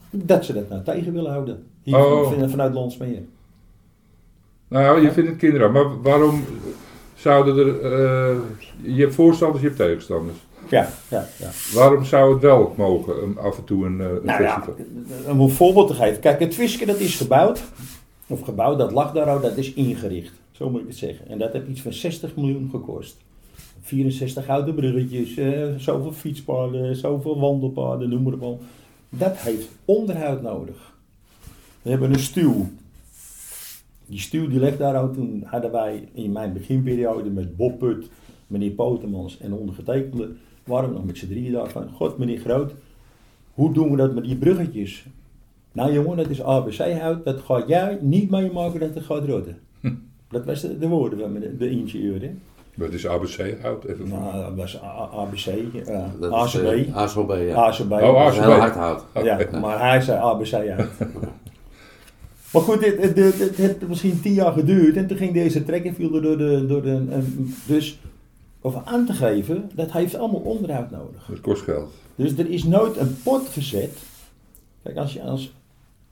dat 0.09 0.45
ze 0.45 0.53
dat 0.53 0.69
nou 0.69 0.83
tegen 0.83 1.13
willen 1.13 1.31
houden. 1.31 1.63
Hier 1.83 1.95
Oh. 1.97 2.31
van- 2.31 2.49
vanuit 2.49 2.73
Landsmeer. 2.73 3.21
Nou, 4.73 5.01
je 5.01 5.11
vindt 5.11 5.29
het 5.29 5.39
kinderachtig, 5.39 5.83
maar 5.83 6.01
waarom 6.01 6.43
zouden 7.15 7.57
er, 7.57 7.93
eh, 7.93 8.37
je 8.81 9.01
hebt 9.01 9.15
voorstanders, 9.15 9.61
je 9.61 9.67
hebt 9.67 9.79
tegenstanders. 9.79 10.37
Ja, 10.69 10.89
ja, 11.09 11.27
ja. 11.39 11.49
Waarom 11.73 12.05
zou 12.05 12.33
het 12.33 12.41
wel 12.41 12.73
mogen, 12.77 13.37
af 13.37 13.57
en 13.57 13.63
toe 13.63 13.85
een, 13.85 14.01
eh, 14.01 14.07
een 14.07 14.21
Nou 14.23 14.43
ja, 14.43 14.63
om 15.27 15.39
een 15.39 15.49
voorbeeld 15.49 15.87
te 15.87 15.93
geven. 15.93 16.19
Kijk, 16.19 16.39
het 16.39 16.51
Twiske 16.51 16.85
dat 16.85 16.99
is 16.99 17.15
gebouwd. 17.15 17.63
Of 18.27 18.41
gebouwd, 18.41 18.77
dat 18.77 18.91
lag 18.91 19.11
daar 19.11 19.29
al, 19.29 19.41
dat 19.41 19.57
is 19.57 19.73
ingericht. 19.73 20.33
Zo 20.51 20.69
moet 20.69 20.81
ik 20.81 20.87
het 20.87 20.97
zeggen. 20.97 21.27
En 21.27 21.37
dat 21.37 21.53
heeft 21.53 21.67
iets 21.67 21.81
van 21.81 21.93
60 21.93 22.35
miljoen 22.35 22.69
gekost. 22.71 23.17
64 23.81 24.47
houten 24.47 24.75
bruggetjes, 24.75 25.37
eh, 25.37 25.67
zoveel 25.77 26.13
fietspaden, 26.13 26.95
zoveel 26.95 27.39
wandelpaden, 27.39 28.09
noem 28.09 28.23
maar 28.23 28.33
op. 28.39 28.61
Dat 29.09 29.37
heeft 29.37 29.67
onderhoud 29.85 30.41
nodig. 30.41 30.93
We 31.81 31.89
hebben 31.89 32.13
een 32.13 32.19
stuw. 32.19 32.69
Die 34.13 34.21
stuw 34.21 34.47
die 34.47 34.59
ligt 34.59 34.77
daar 34.77 34.95
al. 34.97 35.11
Toen 35.11 35.43
hadden 35.45 35.71
wij 35.71 36.07
in 36.13 36.31
mijn 36.31 36.53
beginperiode 36.53 37.29
met 37.29 37.55
Bob 37.55 37.79
Put, 37.79 38.09
meneer 38.47 38.71
Potemans 38.71 39.39
en 39.39 39.53
ondergetekende, 39.53 40.29
waren 40.63 40.89
we 40.89 40.95
nog 40.95 41.05
met 41.05 41.17
z'n 41.17 41.27
drieën 41.27 41.51
daar 41.51 41.69
van, 41.69 41.89
god 41.93 42.17
meneer 42.17 42.39
Groot, 42.39 42.73
hoe 43.53 43.73
doen 43.73 43.91
we 43.91 43.97
dat 43.97 44.13
met 44.13 44.23
die 44.23 44.35
bruggetjes? 44.35 45.05
Nou 45.71 45.93
jongen, 45.93 46.17
dat 46.17 46.29
is 46.29 46.41
ABC-hout, 46.43 47.25
dat 47.25 47.39
ga 47.39 47.63
jij 47.67 47.97
niet 48.01 48.29
meemaken 48.29 48.79
dat 48.79 48.93
het 48.93 49.03
gaat 49.03 49.25
rotten. 49.25 49.57
Dat 50.31 50.45
was 50.45 50.61
de, 50.61 50.77
de 50.77 50.87
woorden 50.87 51.19
van 51.19 51.33
de, 51.33 51.57
de 51.57 51.69
ingenieur. 51.69 52.21
Hè? 52.21 52.31
Wat 52.75 52.93
is 52.93 53.07
ABC 53.07 53.57
hout? 53.61 53.83
Even 53.85 54.09
Nou, 54.09 54.33
dat 54.45 54.55
was 54.55 54.81
A- 54.83 55.09
ABC, 55.11 55.45
Dat 56.19 56.45
is, 56.45 56.55
ACB. 56.55 56.65
eh, 56.65 56.95
ACB, 56.95 57.31
ja. 57.47 57.55
ACB. 57.55 57.91
Oh, 57.91 58.25
ACB. 58.25 58.39
heel 58.39 58.51
hard 58.51 58.75
hout. 58.75 59.05
Ja, 59.23 59.39
maar 59.61 59.79
hij 59.89 60.01
zei 60.01 60.19
ABC 60.19 60.53
uit. 60.53 60.89
maar 62.53 62.61
goed, 62.61 62.85
het, 62.85 63.01
het, 63.01 63.17
het, 63.17 63.39
het 63.39 63.55
heeft 63.55 63.87
misschien 63.87 64.21
tien 64.21 64.33
jaar 64.33 64.53
geduurd 64.53 64.95
en 64.95 65.07
toen 65.07 65.17
ging 65.17 65.33
deze 65.33 65.63
trekker 65.63 65.93
viel 65.93 66.15
er 66.15 66.21
door 66.21 66.37
de... 66.37 66.65
Door 66.67 66.81
de 66.81 67.21
dus, 67.65 67.99
over 68.65 68.81
aan 68.85 69.05
te 69.05 69.13
geven, 69.13 69.69
dat 69.73 69.91
heeft 69.91 70.15
allemaal 70.15 70.39
onderhoud 70.39 70.91
nodig. 70.91 71.25
Dat 71.29 71.41
kost 71.41 71.61
geld. 71.61 71.91
Dus 72.15 72.37
er 72.37 72.49
is 72.49 72.63
nooit 72.63 72.97
een 72.97 73.15
pot 73.23 73.47
gezet. 73.47 73.97
Kijk, 74.83 74.97
als 74.97 75.13
je, 75.13 75.21
als, 75.21 75.53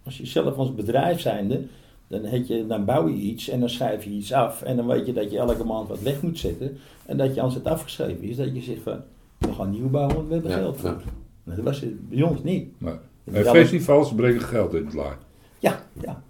als 0.03 0.17
je 0.17 0.25
zelf 0.25 0.55
als 0.55 0.75
bedrijf 0.75 1.19
zijnde, 1.19 1.61
dan, 2.07 2.23
heet 2.23 2.47
je, 2.47 2.67
dan 2.67 2.85
bouw 2.85 3.07
je 3.07 3.15
iets 3.15 3.49
en 3.49 3.59
dan 3.59 3.69
schrijf 3.69 4.03
je 4.03 4.09
iets 4.09 4.33
af. 4.33 4.61
En 4.61 4.75
dan 4.75 4.87
weet 4.87 5.05
je 5.05 5.13
dat 5.13 5.31
je 5.31 5.37
elke 5.37 5.63
maand 5.63 5.87
wat 5.87 6.01
weg 6.01 6.21
moet 6.21 6.39
zetten. 6.39 6.77
En 7.05 7.17
dat 7.17 7.35
je 7.35 7.41
als 7.41 7.53
het 7.53 7.65
afgeschreven 7.65 8.23
is, 8.23 8.35
dat 8.35 8.55
je 8.55 8.61
zegt 8.61 8.81
van, 8.83 8.99
we 9.37 9.53
gaan 9.53 9.69
nieuw 9.69 9.89
bouwen, 9.89 10.15
want 10.15 10.27
we 10.27 10.33
hebben 10.33 10.51
Ja, 10.51 10.57
geld 10.57 10.77
voor. 10.77 10.89
ja. 10.89 10.95
Nou, 11.43 11.55
dat 11.57 11.65
was 11.65 11.79
het 11.81 12.09
bij 12.09 12.21
ons 12.21 12.43
niet. 12.43 12.69
Nee. 12.77 12.93
En 13.23 13.45
festivals 13.45 14.13
brengen 14.13 14.41
geld 14.41 14.73
in 14.73 14.85
het 14.85 14.93
laag. 14.93 15.17
Ja, 15.59 15.83
ja. 16.01 16.23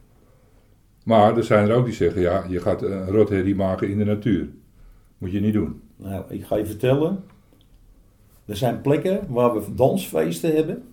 Maar 1.03 1.37
er 1.37 1.43
zijn 1.43 1.69
er 1.69 1.75
ook 1.75 1.85
die 1.85 1.93
zeggen, 1.93 2.21
ja, 2.21 2.45
je 2.49 2.59
gaat 2.59 2.81
een 2.81 3.07
rotherrie 3.07 3.55
maken 3.55 3.89
in 3.89 3.97
de 3.97 4.05
natuur. 4.05 4.47
Moet 5.17 5.31
je 5.31 5.39
niet 5.39 5.53
doen. 5.53 5.81
Nou, 5.95 6.23
ik 6.29 6.45
ga 6.45 6.55
je 6.55 6.65
vertellen. 6.65 7.23
Er 8.45 8.57
zijn 8.57 8.81
plekken 8.81 9.19
waar 9.27 9.53
we 9.53 9.73
dansfeesten 9.73 10.55
hebben. 10.55 10.83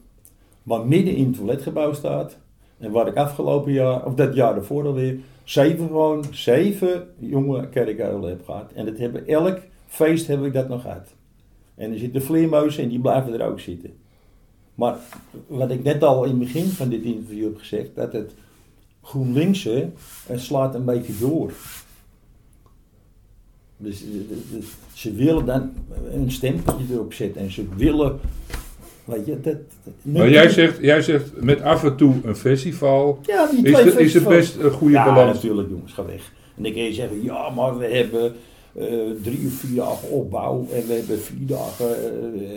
Waar 0.63 0.87
midden 0.87 1.15
in 1.15 1.27
het 1.27 1.37
toiletgebouw 1.37 1.93
staat. 1.93 2.39
En 2.79 2.91
waar 2.91 3.07
ik 3.07 3.17
afgelopen 3.17 3.73
jaar, 3.73 4.05
of 4.05 4.15
dat 4.15 4.35
jaar 4.35 4.57
ervoor 4.57 4.87
alweer, 4.87 5.19
zeven 5.45 5.87
gewoon, 5.87 6.25
zeven 6.31 7.09
jonge 7.19 7.69
kerkuilen 7.69 8.29
heb 8.29 8.45
gehad. 8.45 8.73
En 8.73 8.85
dat 8.85 8.99
hebben, 8.99 9.27
elk 9.27 9.59
feest 9.87 10.27
heb 10.27 10.45
ik 10.45 10.53
dat 10.53 10.69
nog 10.69 10.83
gehad. 10.83 11.15
En 11.75 11.93
er 11.93 11.99
zitten 11.99 12.23
vleermuizen 12.23 12.83
en 12.83 12.89
die 12.89 13.01
blijven 13.01 13.41
er 13.41 13.47
ook 13.47 13.61
zitten. 13.61 13.93
Maar 14.75 14.97
wat 15.47 15.71
ik 15.71 15.83
net 15.83 16.03
al 16.03 16.25
in 16.25 16.31
het 16.31 16.39
begin 16.39 16.67
van 16.67 16.89
dit 16.89 17.03
interview 17.03 17.45
heb 17.45 17.57
gezegd, 17.57 17.95
dat 17.95 18.13
het 18.13 18.35
GroenLinkse 19.03 19.89
eh, 20.27 20.39
slaat 20.39 20.75
een 20.75 20.85
beetje 20.85 21.13
door. 21.21 21.53
Dus 23.77 24.03
eh, 24.03 24.09
eh, 24.09 24.65
ze 24.93 25.15
willen 25.15 25.45
dan 25.45 25.73
een 26.13 26.31
stempeltje 26.31 26.85
erop 26.91 27.13
zetten 27.13 27.41
en 27.41 27.51
ze 27.51 27.65
willen, 27.77 28.21
weet 29.05 29.27
je, 29.27 29.41
dat... 29.41 29.57
Maar 30.03 30.31
jij 30.31 30.49
zegt, 30.49 30.79
jij 30.81 31.03
zegt 31.03 31.41
met 31.41 31.63
af 31.63 31.85
en 31.85 31.97
toe 31.97 32.15
een 32.25 32.37
festival. 32.37 33.19
ja, 33.27 33.47
die 33.47 33.65
Is, 33.65 33.73
twee 33.73 33.85
is 33.85 33.93
er 33.93 33.99
festivals. 33.99 34.35
best 34.35 34.57
een 34.57 34.71
goede 34.71 34.95
ja, 34.95 35.15
balans? 35.15 35.35
natuurlijk 35.35 35.69
jongens, 35.69 35.93
ga 35.93 36.05
weg. 36.05 36.33
En 36.57 36.63
dan 36.63 36.73
kun 36.73 36.83
je 36.83 36.93
zeggen, 36.93 37.23
ja, 37.23 37.51
maar 37.51 37.79
we 37.79 37.87
hebben 37.87 38.35
eh, 38.79 38.87
drie 39.23 39.47
of 39.47 39.53
vier 39.53 39.77
dagen 39.77 40.11
opbouw 40.11 40.67
en 40.73 40.87
we 40.87 40.93
hebben 40.93 41.19
vier 41.21 41.47
dagen 41.47 42.05
eh, 42.05 42.11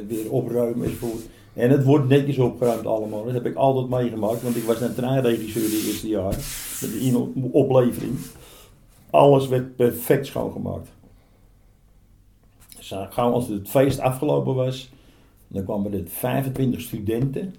weer 0.07 0.31
opruimen 0.31 0.85
enzovoort. 0.85 1.21
En 1.53 1.69
het 1.69 1.83
wordt 1.83 2.07
netjes 2.07 2.37
opgeruimd 2.37 2.85
allemaal. 2.85 3.23
Dat 3.23 3.33
heb 3.33 3.45
ik 3.45 3.55
altijd 3.55 3.89
meegemaakt, 3.89 4.41
want 4.41 4.55
ik 4.55 4.63
was 4.63 4.81
een 4.81 4.95
treinregisseur 4.95 5.69
de 5.69 5.85
eerste 5.87 6.07
jaren. 6.07 6.39
Met 6.81 6.91
de 6.91 6.99
in- 6.99 7.49
oplevering. 7.51 8.13
Alles 9.09 9.47
werd 9.47 9.75
perfect 9.75 10.25
schoongemaakt. 10.25 10.89
Dus 12.77 12.93
als 13.15 13.47
het 13.47 13.69
feest 13.69 13.99
afgelopen 13.99 14.55
was, 14.55 14.91
dan 15.47 15.63
kwamen 15.63 15.93
er 15.93 16.03
25 16.05 16.81
studenten. 16.81 17.55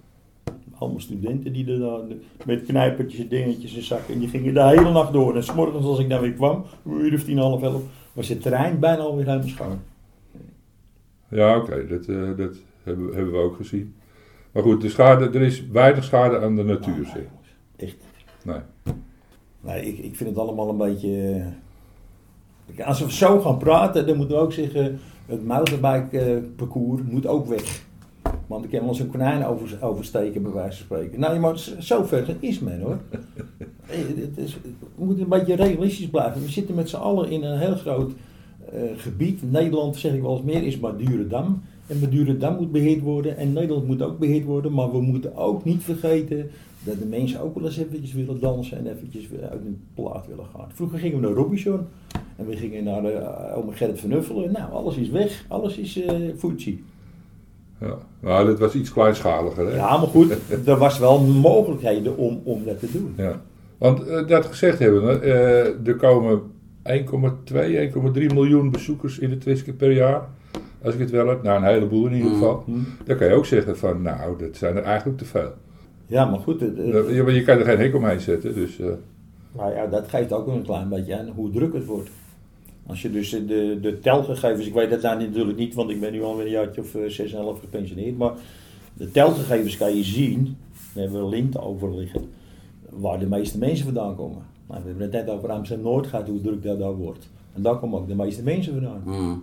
Allemaal 0.79 1.01
studenten 1.01 1.53
die 1.53 1.73
er 1.73 1.79
dan 1.79 2.13
met 2.45 2.65
knijpertjes 2.65 3.21
en 3.21 3.29
dingetjes 3.29 3.77
en 3.77 3.83
zakken. 3.85 4.15
En 4.15 4.21
die 4.21 4.29
gingen 4.29 4.55
de 4.55 4.67
hele 4.67 4.91
nacht 4.93 5.13
door. 5.13 5.37
En 5.37 5.45
's 5.45 5.55
morgens 5.55 5.85
als 5.87 5.99
ik 5.99 6.09
dan 6.09 6.21
weer 6.21 6.33
kwam, 6.33 6.65
een 6.85 7.01
uur 7.01 7.15
of 7.15 7.25
tien, 7.25 7.39
half 7.39 7.63
elf, 7.63 7.83
was 8.13 8.29
het 8.29 8.43
terrein 8.43 8.79
bijna 8.79 9.03
alweer 9.03 9.27
helemaal 9.27 9.49
schoon. 9.49 9.79
Ja, 11.29 11.57
oké, 11.57 11.87
dat, 11.87 12.07
eh, 12.07 12.37
dat 12.37 12.57
hebben, 12.85 13.07
we- 13.09 13.15
hebben 13.15 13.33
we 13.33 13.39
ook 13.39 13.57
gezien. 13.57 13.95
Maar 14.53 14.63
goed, 14.63 14.81
de 14.81 14.89
schade, 14.89 15.25
er 15.25 15.43
is 15.43 15.67
weinig 15.67 16.05
schade 16.05 16.41
aan 16.41 16.57
de 16.57 16.63
natuur, 16.65 17.05
zeg. 17.05 17.23
Echt. 17.77 17.97
Nee. 18.45 18.59
Nee, 19.61 19.87
ik, 19.87 19.99
ik 19.99 20.17
vind 20.17 20.31
het 20.31 20.39
allemaal 20.39 20.69
een 20.69 20.77
beetje. 20.77 21.45
eh, 22.77 22.87
Als 22.87 23.01
we 23.01 23.13
zo 23.13 23.41
gaan 23.41 23.59
praten, 23.59 24.07
dan 24.07 24.17
moeten 24.17 24.37
we 24.37 24.43
ook 24.43 24.53
zeggen: 24.53 24.99
het 25.27 25.45
mountainbike 25.47 26.19
eh, 26.21 26.37
parcours 26.57 27.03
moet 27.03 27.27
ook 27.27 27.47
weg. 27.47 27.83
Want 28.47 28.65
ik 28.65 28.71
heb 28.73 28.81
wel 28.81 28.91
eens 28.91 28.99
een 29.01 29.11
konijn 29.11 29.45
over, 29.45 29.77
oversteken, 29.81 30.43
bij 30.43 30.53
wijze 30.53 30.77
van 30.77 30.87
spreken. 30.97 31.21
Nou, 31.21 31.39
maar 31.39 31.59
z- 31.59 31.79
zo 31.79 32.05
ver 32.05 32.37
is 32.41 32.59
men 32.59 32.81
hoor. 32.81 32.99
Eh, 33.87 33.99
het 34.17 34.39
is- 34.39 34.57
we 34.97 35.05
moeten 35.05 35.23
een 35.25 35.29
beetje 35.29 35.55
realistisch 35.55 36.09
blijven. 36.09 36.43
We 36.43 36.49
zitten 36.49 36.75
met 36.75 36.89
z'n 36.89 36.97
allen 36.97 37.31
in 37.31 37.43
een 37.43 37.59
heel 37.59 37.75
groot 37.75 38.13
gebied. 38.97 39.51
Nederland, 39.51 39.97
zeg 39.97 40.15
ik 40.15 40.21
wel 40.23 40.37
eens 40.37 40.43
meer, 40.45 40.63
is 40.63 40.79
Madurodam. 40.79 41.63
En 41.87 41.99
Madurodam 41.99 42.57
moet 42.57 42.73
beheerd 42.73 43.01
worden. 43.01 43.37
En 43.37 43.53
Nederland 43.53 43.87
moet 43.87 44.03
ook 44.03 44.19
beheerd 44.19 44.45
worden. 44.45 44.73
Maar 44.73 44.93
we 44.93 45.01
moeten 45.01 45.37
ook 45.37 45.65
niet 45.65 45.83
vergeten 45.83 46.51
dat 46.85 46.99
de 46.99 47.07
mensen 47.07 47.41
ook 47.41 47.55
wel 47.55 47.65
eens 47.65 47.79
eventjes 47.79 48.13
willen 48.13 48.41
dansen 48.41 48.79
en 48.79 48.87
eventjes 48.87 49.29
weer 49.29 49.43
uit 49.43 49.61
een 49.65 49.81
plaat 49.95 50.27
willen 50.27 50.47
gaan. 50.55 50.69
Vroeger 50.73 50.99
gingen 50.99 51.21
we 51.21 51.27
naar 51.27 51.37
Robinson 51.37 51.81
en 52.37 52.47
we 52.47 52.57
gingen 52.57 52.85
naar 52.85 53.05
uh, 53.05 53.57
ome 53.57 53.73
Gerrit 53.73 54.01
van. 54.01 54.09
Nou, 54.53 54.73
alles 54.73 54.97
is 54.97 55.09
weg, 55.09 55.45
alles 55.49 55.77
is 55.77 56.01
Fuji. 56.39 56.85
Ja. 57.81 57.99
Nou, 58.21 58.47
dat 58.47 58.59
was 58.59 58.75
iets 58.75 58.93
kleinschaliger, 58.93 59.67
hè? 59.67 59.77
Ja, 59.77 59.97
maar 59.97 60.09
goed, 60.09 60.37
er 60.65 60.77
was 60.77 60.99
wel 60.99 61.21
mogelijkheden 61.21 62.17
om, 62.17 62.41
om 62.45 62.65
dat 62.65 62.79
te 62.79 62.89
doen. 62.93 63.15
Ja. 63.17 63.41
Want 63.79 64.07
eh, 64.07 64.27
dat 64.27 64.47
gezegd 64.47 64.79
hebben 64.79 65.05
we, 65.05 65.27
er 65.85 65.97
komen 65.97 66.41
1,2, 66.83 67.55
1,3 68.15 68.35
miljoen 68.35 68.71
bezoekers 68.71 69.19
in 69.19 69.31
de 69.31 69.39
Twiske 69.39 69.73
per 69.73 69.93
jaar. 69.93 70.29
Als 70.85 70.95
ik 70.95 71.01
het 71.01 71.11
wel 71.11 71.29
heb. 71.29 71.43
Nou, 71.43 71.57
een 71.63 71.69
heleboel 71.73 72.07
in 72.07 72.13
ieder 72.13 72.31
Mm. 72.31 72.35
geval. 72.39 72.65
Dan 73.05 73.17
kan 73.17 73.27
je 73.29 73.35
ook 73.35 73.47
zeggen 73.47 73.79
van, 73.79 74.03
nou, 74.03 74.39
dat 74.39 74.57
zijn 74.57 74.77
er 74.77 74.83
eigenlijk 74.83 75.19
te 75.19 75.25
veel. 75.25 75.51
Ja, 76.07 76.25
maar 76.25 76.39
goed, 76.41 76.61
het- 76.61 76.77
het- 76.77 77.09
Je, 77.09 77.33
je 77.33 77.43
kan 77.43 77.59
er 77.59 77.65
geen 77.65 77.79
hek 77.79 77.95
omheen 77.95 78.21
zetten, 78.21 78.55
dus... 78.55 78.79
eh, 78.79 78.87
maar 79.57 79.75
ja, 79.75 79.87
dat 79.87 80.09
geeft 80.09 80.33
ook 80.33 80.47
een 80.47 80.63
klein 80.63 80.89
beetje 80.89 81.19
aan 81.19 81.29
hoe 81.35 81.51
druk 81.51 81.73
het 81.75 81.85
wordt. 81.85 82.11
Als 82.87 83.03
je 83.03 83.11
dus 83.11 83.31
de, 83.31 83.79
de 83.81 83.99
telgegevens, 83.99 84.67
ik 84.67 84.75
weet 84.75 84.91
dat 84.91 85.03
nou 85.03 85.19
natuurlijk 85.19 85.59
niet, 85.59 85.75
want 85.75 85.91
ik 85.91 86.01
ben 86.01 86.13
nu 86.13 86.23
alweer 86.23 86.45
een 86.47 86.51
jaartje 86.53 86.81
of 86.81 86.95
eh, 86.95 87.09
6 87.09 87.33
en 87.33 87.41
half 87.43 87.61
gepensioneerd, 87.61 88.19
maar 88.19 88.33
de 88.95 89.11
telgegevens 89.11 89.77
kan 89.77 89.97
je 89.97 90.03
zien, 90.05 90.57
we 90.95 91.01
hebben 91.01 91.21
een 91.21 91.29
lint 91.29 91.59
over 91.59 91.95
liggen, 91.97 92.21
waar 92.91 93.19
de 93.19 93.27
meeste 93.27 93.59
mensen 93.59 93.85
vandaan 93.85 94.17
komen. 94.17 94.43
Nou, 94.69 94.81
we 94.83 94.89
hebben 94.89 95.03
het 95.11 95.13
net 95.27 95.29
over 95.37 95.51
Amsterdam-Noord 95.51 96.07
gehad, 96.07 96.29
hoe 96.29 96.41
druk 96.41 96.63
dat 96.63 96.79
daar 96.79 96.95
wordt. 96.97 97.29
En 97.53 97.63
daar 97.63 97.79
komen 97.79 97.99
ook 97.99 98.09
de 98.09 98.15
meeste 98.15 98.43
mensen 98.43 98.73
vandaan. 98.73 99.03
Mm. 99.05 99.43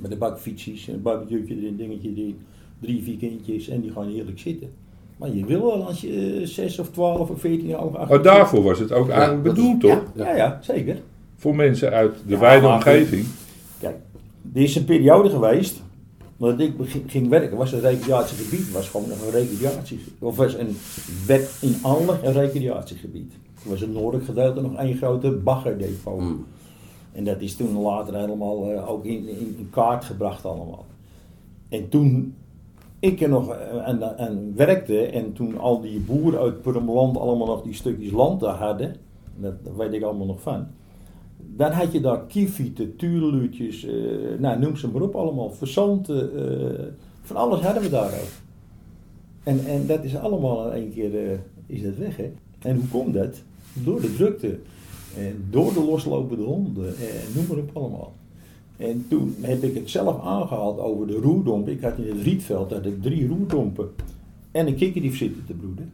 Met 0.00 0.10
een 0.10 0.18
bak 0.18 0.38
fietsjes, 0.38 0.86
een 0.86 1.02
barbecue 1.02 1.44
erin, 1.46 1.76
dingetje 1.76 2.08
erin, 2.08 2.38
drie, 2.80 3.02
vier 3.02 3.16
kindjes 3.16 3.68
en 3.68 3.80
die 3.80 3.90
gaan 3.90 4.08
heerlijk 4.08 4.38
zitten. 4.38 4.68
Maar 5.16 5.34
je 5.34 5.44
wil 5.44 5.62
wel 5.62 5.86
als 5.86 6.00
je 6.00 6.38
eh, 6.40 6.46
6 6.46 6.78
of 6.78 6.90
12 6.90 7.30
of 7.30 7.40
14 7.40 7.66
jaar 7.66 7.78
oud 7.78 8.08
Maar 8.08 8.22
daarvoor 8.22 8.62
was 8.62 8.78
het 8.78 8.92
ook 8.92 9.08
eigenlijk 9.08 9.42
bedoeld, 9.42 9.80
toch? 9.80 10.02
ja, 10.14 10.36
ja, 10.36 10.58
zeker. 10.62 11.00
Voor 11.36 11.56
mensen 11.56 11.90
uit 11.92 12.14
de 12.26 12.32
Ja, 12.32 12.38
wijde 12.38 12.66
omgeving. 12.66 13.26
Kijk, 13.80 13.96
er 14.54 14.62
is 14.62 14.76
een 14.76 14.84
periode 14.84 15.30
geweest 15.30 15.82
dat 16.36 16.60
ik 16.60 16.72
ging 17.06 17.28
werken, 17.28 17.56
was 17.56 17.70
het 17.70 17.82
recreatiegebied, 17.82 18.72
was 18.72 18.88
gewoon 18.88 19.08
nog 19.08 19.22
een 19.22 19.30
recreatie, 19.30 20.00
of 20.18 20.36
was 20.36 20.54
een 20.54 20.76
wet 21.26 21.56
in 21.60 21.76
aanleg 21.82 22.22
een 22.22 22.32
recreatiegebied. 22.32 23.32
Er 23.64 23.70
was 23.70 23.80
het 23.80 23.92
noordelijk 23.92 24.24
gedeelte 24.24 24.60
nog 24.60 24.76
één 24.76 24.96
grote 24.96 25.30
baggerdepot. 25.30 26.20
Mm. 26.20 26.44
En 27.18 27.24
dat 27.24 27.40
is 27.40 27.56
toen 27.56 27.78
later 27.78 28.14
helemaal 28.14 28.70
eh, 28.70 28.90
ook 28.90 29.04
in, 29.04 29.28
in, 29.28 29.54
in 29.58 29.68
kaart 29.70 30.04
gebracht 30.04 30.44
allemaal. 30.44 30.84
En 31.68 31.88
toen 31.88 32.34
ik 32.98 33.20
er 33.20 33.28
nog 33.28 33.50
eh, 33.50 33.84
aan, 33.84 34.04
aan 34.04 34.54
werkte 34.56 35.06
en 35.06 35.32
toen 35.32 35.58
al 35.58 35.80
die 35.80 36.00
boeren 36.00 36.40
uit 36.40 36.62
Purmerland 36.62 37.16
allemaal 37.16 37.46
nog 37.46 37.62
die 37.62 37.74
stukjes 37.74 38.10
land 38.10 38.40
daar 38.40 38.54
hadden, 38.54 38.96
dat, 39.36 39.54
weet 39.76 39.92
ik 39.92 40.02
allemaal 40.02 40.26
nog 40.26 40.40
van. 40.40 40.66
Dan 41.36 41.70
had 41.70 41.92
je 41.92 42.00
daar 42.00 42.26
kievieten, 42.26 42.96
tuurluutjes, 42.96 43.84
eh, 43.84 43.94
nou 44.38 44.58
noem 44.58 44.76
ze 44.76 44.88
maar 44.88 45.02
op 45.02 45.14
allemaal, 45.14 45.50
verzanten, 45.50 46.30
van 47.22 47.36
alles 47.36 47.60
hadden 47.60 47.82
we 47.82 47.88
daar 47.90 48.12
ook. 48.12 48.32
En, 49.42 49.66
en 49.66 49.86
dat 49.86 50.04
is 50.04 50.16
allemaal 50.16 50.66
in 50.66 50.72
één 50.72 50.92
keer 50.92 51.40
is 51.66 51.82
dat 51.82 51.96
weg, 51.96 52.16
hè. 52.16 52.32
En 52.58 52.76
hoe 52.76 52.88
komt 52.88 53.14
dat? 53.14 53.42
Door 53.72 54.00
de 54.00 54.14
drukte, 54.14 54.58
en 55.16 55.44
door 55.50 55.72
de 55.72 55.80
loslopende 55.84 56.44
honden, 56.44 56.86
en 56.96 57.32
noem 57.34 57.44
maar 57.48 57.56
op 57.58 57.70
allemaal. 57.76 58.12
En 58.76 59.06
toen 59.08 59.34
heb 59.40 59.62
ik 59.62 59.74
het 59.74 59.90
zelf 59.90 60.20
aangehaald 60.24 60.78
over 60.78 61.06
de 61.06 61.16
roerdomp. 61.16 61.68
Ik 61.68 61.80
had 61.80 61.98
in 61.98 62.08
het 62.16 62.22
Rietveld 62.22 62.72
had 62.72 62.86
ik 62.86 63.02
drie 63.02 63.28
roerdompen 63.28 63.88
en 64.50 64.66
een 64.66 64.74
kikkerdief 64.76 65.16
zitten 65.16 65.44
te 65.46 65.52
broeden. 65.52 65.92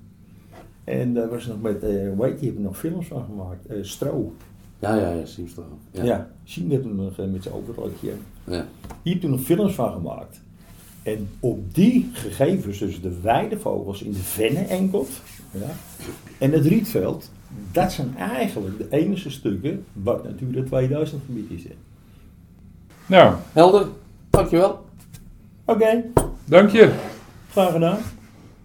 En 0.85 1.15
daar 1.15 1.29
was 1.29 1.47
nog 1.47 1.61
met, 1.63 1.83
eh 1.83 1.91
weet 2.19 2.41
je, 2.41 2.47
heb 2.47 2.55
ik 2.55 2.59
nog 2.61 2.79
films 2.79 3.07
van 3.07 3.25
gemaakt. 3.25 3.67
eh 3.67 3.77
Stro. 3.83 4.33
Ja, 4.79 4.95
ja, 4.97 5.13
ja, 5.13 5.27
Siemstra. 5.27 5.63
Ja, 5.91 6.05
Ja. 6.05 6.31
toen 6.81 6.97
nog 6.97 7.19
eh, 7.19 7.27
met 7.27 7.43
zijn 7.43 7.55
overroodje. 7.55 8.13
ja. 8.45 8.67
Hier 9.03 9.13
heb 9.13 9.23
toen 9.23 9.31
nog 9.31 9.41
films 9.41 9.75
van 9.75 9.93
gemaakt. 9.93 10.41
En 11.03 11.29
op 11.41 11.75
die 11.75 12.11
gegevens, 12.13 12.79
dus 12.79 13.01
de 13.01 13.21
weidevogels 13.21 14.03
in 14.03 14.13
de 14.13 14.19
Venne 14.19 14.59
enkelt 14.61 15.09
ja, 15.51 15.71
en 16.39 16.53
het 16.53 16.67
Rietveld, 16.67 17.31
dat 17.73 17.93
zijn 17.93 18.17
eigenlijk 18.17 18.79
de 18.79 18.87
enige 18.91 19.31
stukken 19.31 19.85
wat 19.93 20.25
natuurlijk 20.25 20.67
2000 20.67 21.23
gebied 21.27 21.51
is. 21.51 21.65
Nou, 23.07 23.35
Helder, 23.53 23.87
dankjewel. 24.31 24.85
Oké, 25.65 26.05
dank 26.45 26.71
je. 26.71 26.93
graag 27.51 27.73
gedaan. 27.73 27.99